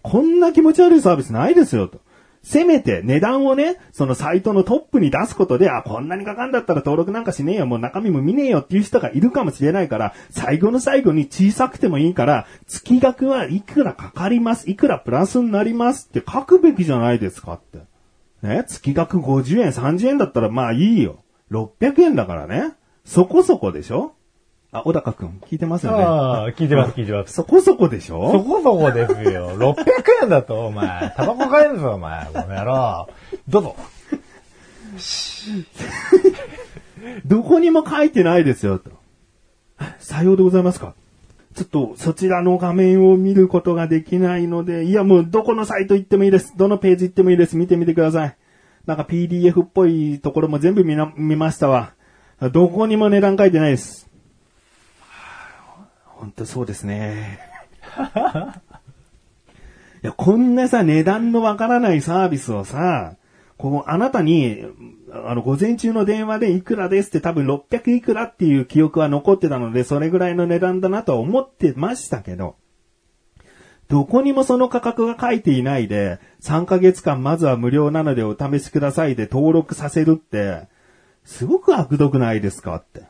[0.00, 2.00] こんな気持ち悪いサービスないですよ、と。
[2.42, 17.80] せめて値段をね、そのサイトのトップに出すことで、あ、こんなにかかんだったら登録なんかしねえよ、もう中身も見ねえよっていう人がいるかもしれないから、最後の最後に小さくてもいいから、月額はいくらかかります、いくらプラスになりますって書くべきじゃないですかって。
[18.42, 21.22] ね、月額50円、30円だったらまあいいよ。
[21.50, 22.74] 600円だからね。
[23.04, 24.12] そこそこでしょ？
[24.72, 26.02] あ、小高くん、聞いてますよね？
[26.04, 27.32] ああ、聞いてます、聞いてます。
[27.32, 29.56] そこそこでしそょこそこですよ。
[29.56, 29.74] 600
[30.24, 31.12] 円だと、お前。
[31.16, 32.26] タバコ買えるぞ、お前。
[32.26, 33.08] この野郎。
[33.48, 33.76] どうぞ。
[37.24, 38.90] どこにも書いてないですよ、と。
[39.98, 40.94] さようでございますか？
[41.56, 46.54] ちょっとそちらの画面を見ることができないので、いやもうどこのサイト行ってもいいです。
[46.54, 47.56] どのページ行ってもいいです。
[47.56, 48.36] 見てみてください。
[48.84, 51.94] なんか PDF っぽいところも全部見な、見ましたわ。
[52.52, 54.06] どこにも値段書いてないです。
[56.04, 57.38] 本当そうですね。
[60.04, 63.14] いや、こんなさ、値段のわからないサービスをさ、
[63.56, 64.62] こう、あなたに、
[65.26, 72.56] あの、午前中の電話でいくらですって多分600いくらっていう記憶は残ってたので、それぐらいの値段だなとは思ってましたけど、
[73.88, 80.68] どこにもその価格が書いていないで、3ヶ月間まずは無料なのでお試しくださいで登録させるって、
[81.24, 83.02] すごく悪毒ないですかって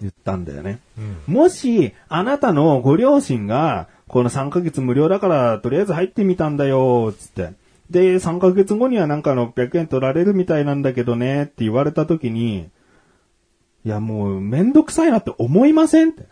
[0.00, 0.80] 言ったんだよね。
[0.98, 1.00] う。
[1.00, 1.34] うん。
[1.34, 7.52] もし、あなたのご両親が、この3ヶ月無料だから、とりあえず入ってみたんだよ、つって。
[7.92, 12.70] で、3ヶ月後にはなんか600円取られるみたいなんだけどね、って言われた時に、
[13.84, 16.26] いやもうめんどくさいなって思いませんって。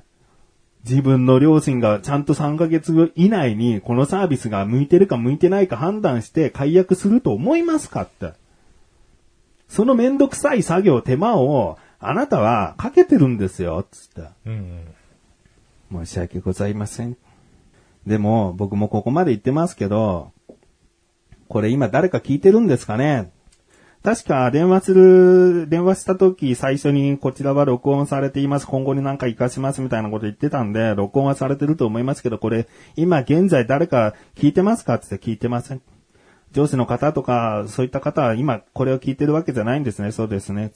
[0.84, 8.32] 自分の両親がちゃんと3ヶ月以内にこのサービスが向いてるか向いてないか判断して解約すると思いますかって。
[9.68, 14.30] そのめんどくさい作業、手間をあなたはかけてるんですよ、つって。
[14.46, 14.86] うん
[15.92, 16.06] うん。
[16.06, 17.16] 申し訳ございません。
[18.06, 20.32] でも、僕もここまで言ってますけど、
[21.50, 23.32] これ今誰か聞いてるんですかね？
[24.04, 28.66] 確か電話する、電話した時最初にこちらは録音されています。
[28.68, 34.94] 今後に何か活かしますみたいなこと言ってたんで、録音はされてると思いますけど、これ今現在誰か聞いてますか？
[34.94, 35.82] って聞いてません。
[36.52, 40.12] 上司の方とか、そういった方は今これを聞いてるわけじゃないんですね。
[40.12, 40.70] そうですね。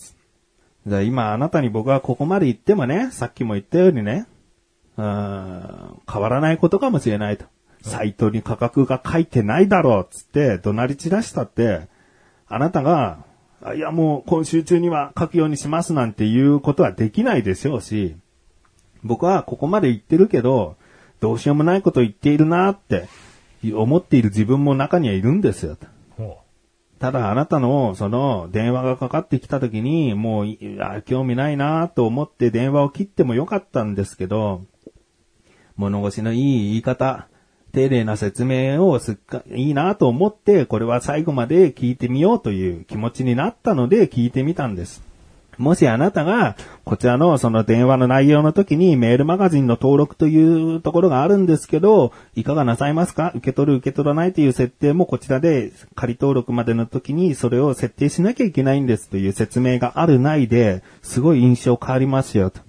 [0.87, 4.27] じゃあ今あなたに僕はここまで言ってもね、さっきも言ったようにね、
[4.97, 7.47] うん変わらないことかもしれないと。
[7.85, 11.87] サイトに価格が書いてないだろうっつって怒鳴り散らしたって、
[12.49, 13.25] あなたが、
[13.63, 18.17] あいやもう今週中には書くようにしますなんていうことはできないでしょうし、
[19.03, 20.77] 僕はここまで言ってるけど、
[21.21, 23.07] どうしようもないこと言っているなって
[23.75, 25.77] 思っている自分も中にはいるんですよ。
[26.17, 26.39] ほ
[26.99, 34.63] ただあなたのその電話がかかってきた時にもう興味ないなと思って電話を切ってもよかったんですけど、
[35.77, 37.29] 物腰のいい言い方、
[37.75, 45.03] 丁寧な説明をすっか、いいなと思って、これは最後まで聞いてみようという気持ちになったので聞いてみたんです。
[45.57, 53.31] もしあなたが、こちらのその電話の内容の時にメールマガジンの登録というところがあるんですけど、いかがなさいますか？
[53.37, 62.61] 受け取る受け取らないという設定もこちらで仮登録までの時にそれを設定しなきゃいけないんですという説明があるないで、すごい印象変わりますよと。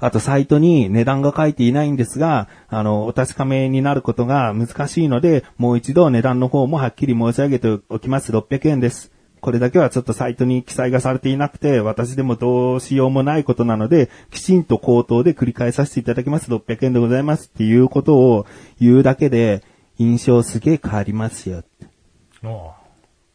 [0.00, 8.32] あと、サイトに値段が書いていないんですが、あの、お確かめになることが難しいので、もう一度値段の方もはっきり申し上げておきます。
[8.32, 9.12] 600円です。
[9.40, 16.50] これだけはちょっとサイトに記載がされていなくて、私でもどうしようもないことなので、きちんと口頭で繰り返させていただきます。
[16.50, 18.46] 600円でございますっていうことを
[18.80, 19.62] 言うだけで、
[19.98, 21.62] 印象すげえ変わりますよ。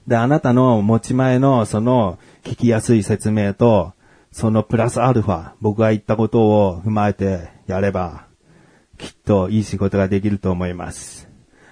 [0.07, 3.93] で、あなたの持ち前のその聞きやすい説明と、
[4.33, 8.25] そのプラスアルファ、僕が言ったことを踏まえてやれば、
[8.97, 11.29] きっといい仕事ができると思います。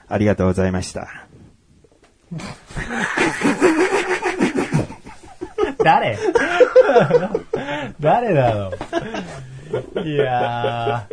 [0.08, 1.08] ありがとうございました。
[5.84, 6.18] 誰？
[8.00, 8.72] 誰なの？
[10.06, 11.08] いやあ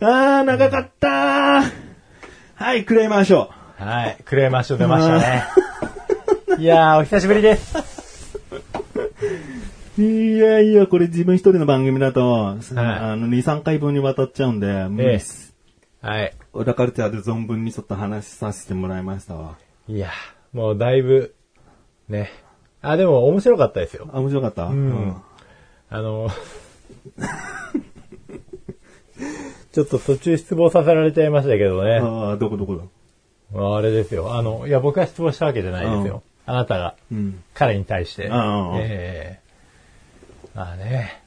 [0.00, 1.72] ー、長かったー。
[2.56, 3.84] はい、くれましょー。
[3.86, 4.18] はい。
[4.26, 5.44] クレーマーショ出ましたね。
[6.58, 7.93] いやー、お久しぶりです。
[9.98, 10.02] う。
[10.02, 15.54] いやいや、これ自分一人の番組だと、はいあの、2、3回分にわたっちゃうんで、無理です。
[16.00, 16.34] はい。
[16.52, 19.56] 小田カルチャーで存分にちょっと話させてもらいましたわ。
[19.88, 21.34] いやー、もうだいぶ、
[22.08, 22.30] ね。
[22.82, 24.08] あ、でも面白かったですよ。
[24.12, 24.66] あ、面白かった？
[24.66, 25.16] うん
[25.90, 26.28] あの、
[29.72, 31.98] ちょっと途中失望させられちゃいましたけどね。
[32.02, 32.84] ああ、どこどこだ？
[33.76, 34.34] あれですよ。
[34.34, 36.22] あの、いや、僕が失望したわけじゃないですよ。
[36.46, 37.42] あなたがうん。
[37.54, 38.26] 彼に対して。
[38.26, 39.43] うんうんうんええ
[40.54, 41.20] まあね、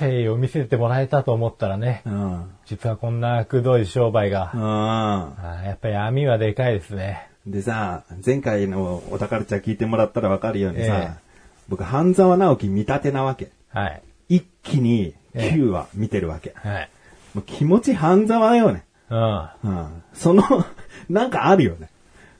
[0.00, 2.50] 誠意を見せてもらえたと思ったらね、うん。
[2.66, 7.28] 実はこんなくどい商売が、ああやっぱり網はでかいですね。
[7.46, 11.24] でさ、前回の小田カルチャー聞いてもらったらわかるようにさ、ええ
[11.68, 13.50] 僕、半沢直樹見立てなわけ。
[13.70, 14.02] はい。
[14.28, 16.52] 一気にええ9話見てるわけ。
[16.56, 16.90] はい。
[17.34, 18.84] もう気持ち半沢よね。
[19.10, 19.48] うん。
[19.64, 20.02] うん。
[20.12, 20.42] その、
[21.08, 21.88] なんかあるよね。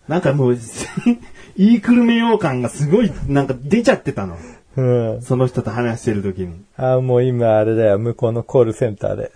[0.09, 0.59] なんかもう、
[1.57, 4.37] 言いくるめよう感がすごい、なんか出ちゃってたの。
[4.77, 4.83] う
[5.19, 5.23] ん。
[5.23, 6.65] その人と話してる時に。
[6.77, 9.33] あもう今あれだよ、向こうのコールセンターで、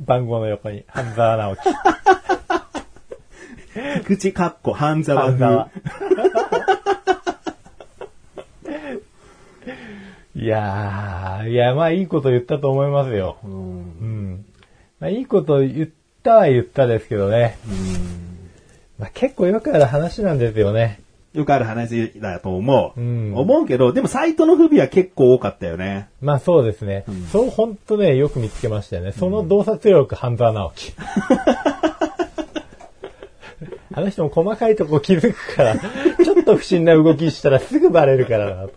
[0.00, 1.62] 番号の横に、半沢直樹。
[4.04, 5.44] 口かっこ半沢風。
[5.44, 5.70] 半沢。
[10.34, 13.36] いやー、いや、まあいいこと言ったと思いますよ。
[13.44, 13.54] うんう
[14.04, 14.44] ん。
[14.98, 15.88] まあいいこと言っ
[16.22, 17.58] たは言ったですけどね。
[18.98, 21.00] まあ結構よくある話なんですよね。
[21.32, 23.00] よくある話だと思う。
[23.00, 26.08] うん思うけど、でもサイトの不備は結構多かったよね。
[26.20, 27.04] まあそうですね。
[27.30, 29.12] そう本当ね、よく見つけましたよね。
[29.12, 30.92] その洞察力、半沢直樹。
[33.94, 38.68] あの人も細かいとこ気づくから、ちょっと不審な動きしたらすぐバレるからな。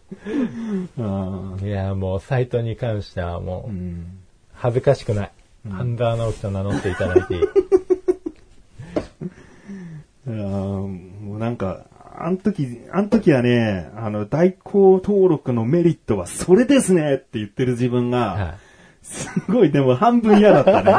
[0.98, 4.20] うんいや、もうサイトに関してはもう、うん
[4.58, 5.32] 恥ずかしくない。
[5.70, 7.42] 半沢直樹と名乗っていただいていい。
[10.28, 10.88] いやー
[11.22, 11.86] もうなんか、
[12.18, 18.56] あの時、あの時はね、あの、代行登録のメリットはそれですねって言ってる自分が、は
[19.04, 20.94] すごいでも半分嫌だったね。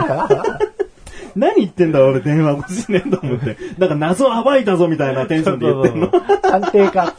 [1.34, 3.56] 何言ってんだ俺電話越しねえと思って。
[3.78, 6.10] なんか謎暴いたぞみたいなテンションで言ってんの。
[6.42, 7.14] 安定か。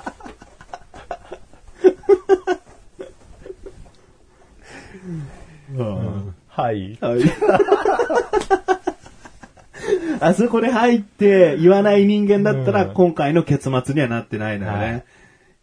[6.48, 6.98] はい。
[7.00, 8.82] はい
[10.22, 15.06] あそこで入って言わない人間だったら、うん今回の結末にはなってないのよね。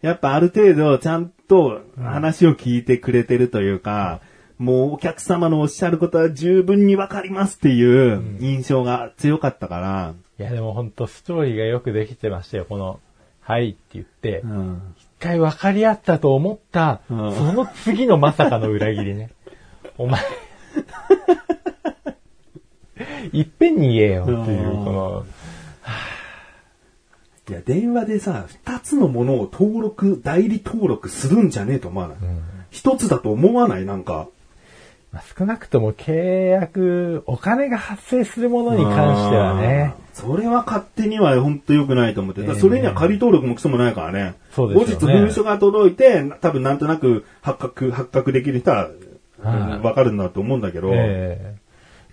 [0.02, 4.20] やっぱある程度ちゃんと話を聞いてくれてるというか、
[4.58, 12.66] もうお客様のおっしゃることは十分にわかりますっていう印象が強かったから、いやでもほんとストーリーがよくできてましたよ。
[12.68, 13.00] この、
[13.40, 19.30] はいって言って、うん一回分かり合ったと思った、うんその次のまさかの裏切りね。
[19.96, 20.20] お前、
[23.32, 25.24] いっぺんに言えよっていう、うんこの、
[27.48, 32.16] いや、電話でさ、二つのものを登録、代理登録するんじゃねえと思わない？
[32.70, 33.84] 一つだと思わない？
[33.84, 34.28] なんか。
[35.12, 40.30] まあ少なくとも契約、お金が発生するものに関してはね、うん。
[40.32, 42.42] それは勝手には本当良くないと思って。
[42.42, 44.34] だそれには仮登録もクソもないからね。
[44.52, 48.88] そうですよね後日文書が届いて、多分なんとなく発覚、発覚できる人は、
[49.42, 50.90] はいわかるんだと思うんだけど。
[50.92, 51.63] ええ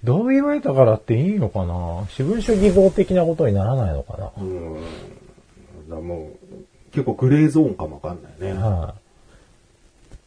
[0.04, 1.74] 同意われたからっていいのかな？
[1.74, 4.32] 私文書偽造的なことにならないのかな？
[4.38, 4.82] うん。
[5.90, 8.60] だもう、結構グレーゾーンかもわかんないね。
[8.60, 8.96] は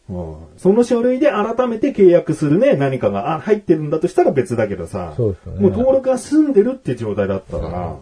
[0.08, 0.36] うん。
[0.58, 5.60] その書類で改めて契約するね、何かがあ入ってるんだとしたら別だけどさ、そうですよね。
[5.60, 8.00] もう登録が済んでるって状態だったから、いま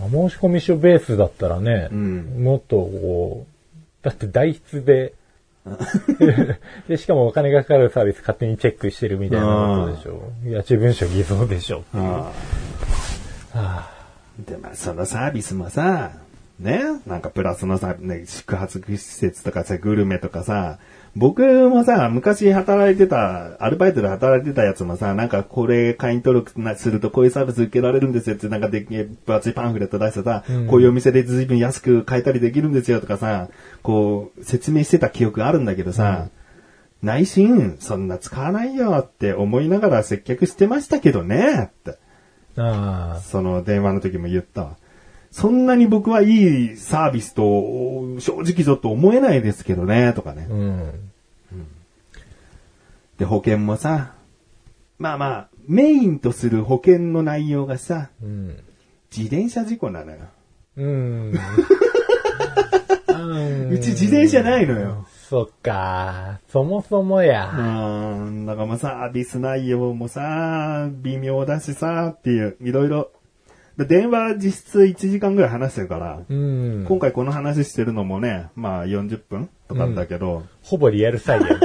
[0.00, 2.42] あ申し込み書ベースだったらね、うん。
[2.42, 5.14] もっとこう、だって代筆で、
[6.88, 10.32] で、しかもお金がかかるサービス勝手にチェックしてるみたいなことでしょ。
[10.44, 11.84] いや、自文書偽造でしょ。
[11.94, 12.32] あは
[13.54, 13.90] あ
[14.38, 16.12] で、まあ、そのサービスもさ、
[16.60, 20.78] ね、なんかプラスのさ、ね、宿泊施設とかさ、グルメとかさ、
[21.18, 33.48] 僕もさ、昔働いてた、アルバイトで働いてたやつもさ、なんかこれ会員登録なするとこういうサービス受けられるんですよって、なんかで分厚いパンフレット出してさ、うんこういうお店で随分安く買えたりできるんですよとかさ、
[33.82, 36.28] こう、説明してた記憶あるんだけどさ、
[37.02, 41.98] 内心、そんな使わないよって思いながら接客してましたけどね、って。
[42.56, 44.76] あその電話の時も言ったわ。
[45.38, 47.42] そんなに僕はいいサービスと
[48.18, 50.52] 正直ちょっと思えないですけどね、とかねあ、。
[50.52, 51.10] うん。
[53.18, 54.14] で、保険もさ、
[54.98, 58.64] まあまあ、メインとする保険の内容がさ、うん。
[59.16, 60.18] 自転車事故なのよ。
[60.76, 61.32] うん。
[63.70, 65.06] うち自転車ないのよ。
[65.28, 66.40] そっか。
[66.48, 67.48] そもそもや。
[67.56, 73.12] うん、だからまあサービス内容もさ、微妙だしさ、っていう、いろいろ。
[73.78, 76.84] で電話実質1時間ぐらい話してるから、うん。
[76.86, 81.48] 今回この話してるのもね、まあ40分とかだけど、ほぼリアル再現。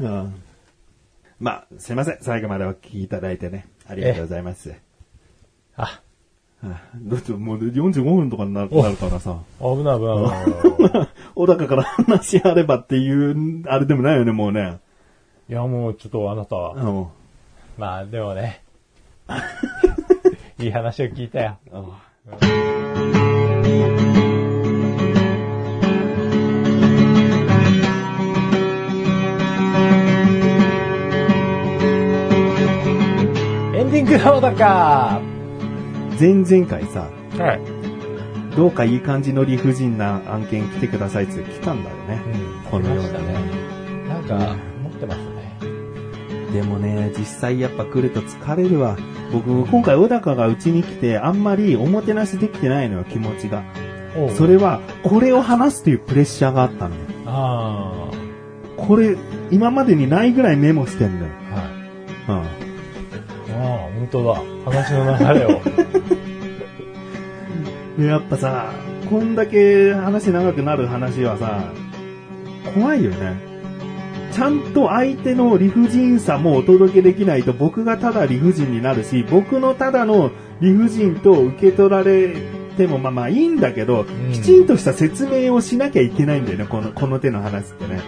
[0.00, 0.34] うん
[1.38, 2.18] まあ、すいません。
[2.22, 3.66] 最後までお聞きいただいてね。
[3.86, 4.74] ありがとうございます。
[5.76, 6.00] あ、
[6.62, 9.38] あだってもう45分とかになるなるからさ。
[9.60, 10.18] 危ない危ない
[10.76, 11.08] 危ない。
[11.34, 14.78] 小高から話あればっていう、あれでもないよね、もうね。
[15.48, 16.74] いや、もうちょっとあなたは。
[16.74, 17.06] うん
[17.78, 18.62] まあ、でもね。
[20.58, 21.58] いい話を聞いたよ。
[33.74, 35.20] エンディングのだか
[36.18, 37.08] 前々回さ、
[37.38, 37.60] はい。
[38.56, 42.20] どうかいい感じの理不尽な案件来てくださいって来たんだよね。
[42.70, 44.08] このように来ましたね。
[44.08, 44.71] なんか。
[46.52, 48.96] でもね、実際やっぱ来ると疲れるわ。
[49.32, 53.62] 僕、今回小高がうちに来て、あんまりおもてなしできてないのよ、気持ちが。
[54.36, 57.00] それは、これを話すというプレッシャーがあったのよ。
[57.26, 58.10] あ
[58.76, 59.16] これ、
[59.50, 61.32] 今までにないぐらいメモしてんのよ。
[62.26, 62.32] あ。
[62.32, 62.46] はい。
[63.50, 63.62] うん。
[63.62, 64.34] ああ、本当だ。
[64.64, 65.60] 話の流れを。
[67.98, 68.72] でやっぱさ、
[69.08, 71.64] こんだけ話長くなる話はさ、
[72.74, 73.51] 怖いよね。
[74.32, 80.30] ちゃんと相手の理不尽さもお届けできないと僕がただ理不尽になるし、僕のただの
[80.60, 82.34] 理不尽と受け取られ
[82.76, 88.00] てもまあまあいいんだけど、んきちんとした説明をしなきゃいけないんだよね、この、この手の話ってね。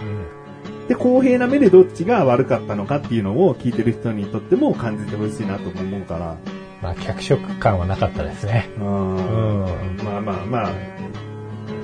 [0.87, 6.37] で、公平な目でどっちが悪かったのかっていうのを聞いてる人にとっても感じてほしいなとも思うから。
[6.81, 8.69] まあ、脚色感はなかったですね。
[8.77, 10.71] うんうんまあまあまあ、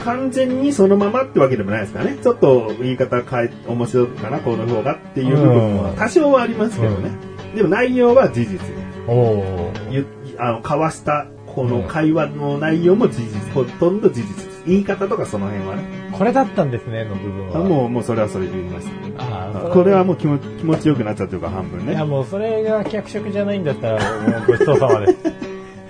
[0.03, 2.17] 完全にそのままってわけでもないですからね。
[2.21, 7.11] ちょっと言い方変え、面白いかな、この方がっていう部分もうん多少はありますけどね。
[7.55, 8.59] でも内容は事実。
[9.07, 9.71] おお。
[9.89, 10.05] ゆ
[10.37, 13.53] あの、交わしたこの会話の内容も事実。
[13.53, 14.63] ほとんど事実です。
[14.65, 15.83] 言い方とかその辺はね。
[16.11, 17.57] これだったんですね、の部分は。
[17.57, 18.87] あもう、もうそれはそれで言いまし
[19.17, 19.23] た。
[19.23, 22.05] ああこれはもう気持ち気持ちよくなっちゃってるから半分いや、ね。
[22.05, 25.17] もうそれが脚色じゃないんだったら、もうごちそうさまです。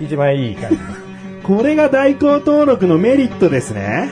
[0.00, 1.01] 一番いい感じ。
[1.42, 4.10] これが代行登録のメリットですね。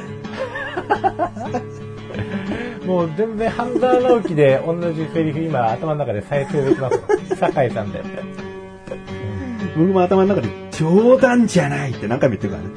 [2.87, 7.37] もう全然半沢直樹で同じセリフ今頭の中で再生できます。
[7.37, 8.03] 酒井さんで。
[9.76, 12.70] 僕も頭の中で冗談じゃないって何回も言ってるからね。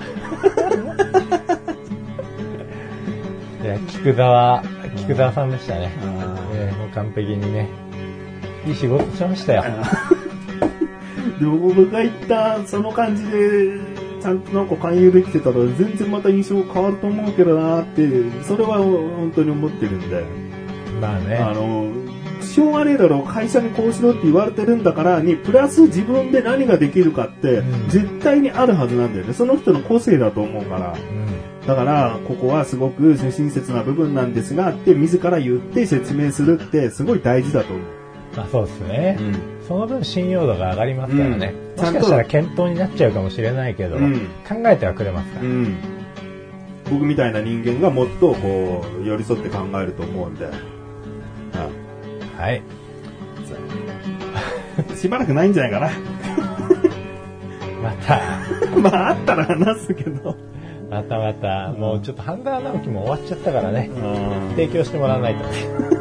[3.64, 4.64] いや、菊沢、
[4.98, 5.90] 菊沢さんでしたね。
[6.04, 7.68] あえーもう完璧にね。
[8.68, 9.64] いい仕事しましたよ。
[11.40, 13.80] でも僕が言ったその感じで、
[14.24, 18.08] ちゃんとなんか勧誘できてたら全然また印象変わると思うけどなって、
[18.44, 20.24] それは本当に思ってるんで。
[21.02, 21.36] まあね。
[21.36, 21.92] あの、
[22.42, 29.34] しょうがねえだろ、会社にこうしろって言われてるんだからに、プラス自分で何ができるかってうん、絶対にあるはずなんだよね。
[29.34, 30.94] その人の個性だと思うから。
[30.94, 31.68] うん。
[31.68, 37.86] だから、ここはすごく親切な部分なんですがって、自ら言って説明するって、すごい大事だと思う。
[38.38, 39.18] まあそうですね。
[39.20, 41.54] うんその分信用度が上がりますからね。
[41.58, 45.46] うんもしかしたら検討になっちゃうかもしれないけど、うん考えてはくれますから。
[45.46, 45.76] うん。
[46.90, 50.46] 僕みたいな人間がもっとこう、寄り添って考えると思うんで。
[52.38, 52.62] はい。
[54.90, 55.90] う んしばらくないんじゃないかな。
[57.82, 58.20] また、
[58.80, 60.36] まあ、あったら話すけど。
[60.94, 63.90] またまた、もうちょっと半沢直樹も終わっちゃったからね。
[63.92, 65.44] うん提供してもらわないと。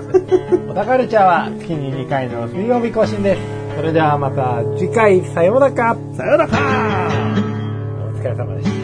[0.68, 3.40] 小田カルチャーは月に2回の水曜日更新です。
[3.76, 5.96] それではまた次回さようなら。
[6.14, 6.48] さよなら
[8.14, 8.81] お疲れ様でした。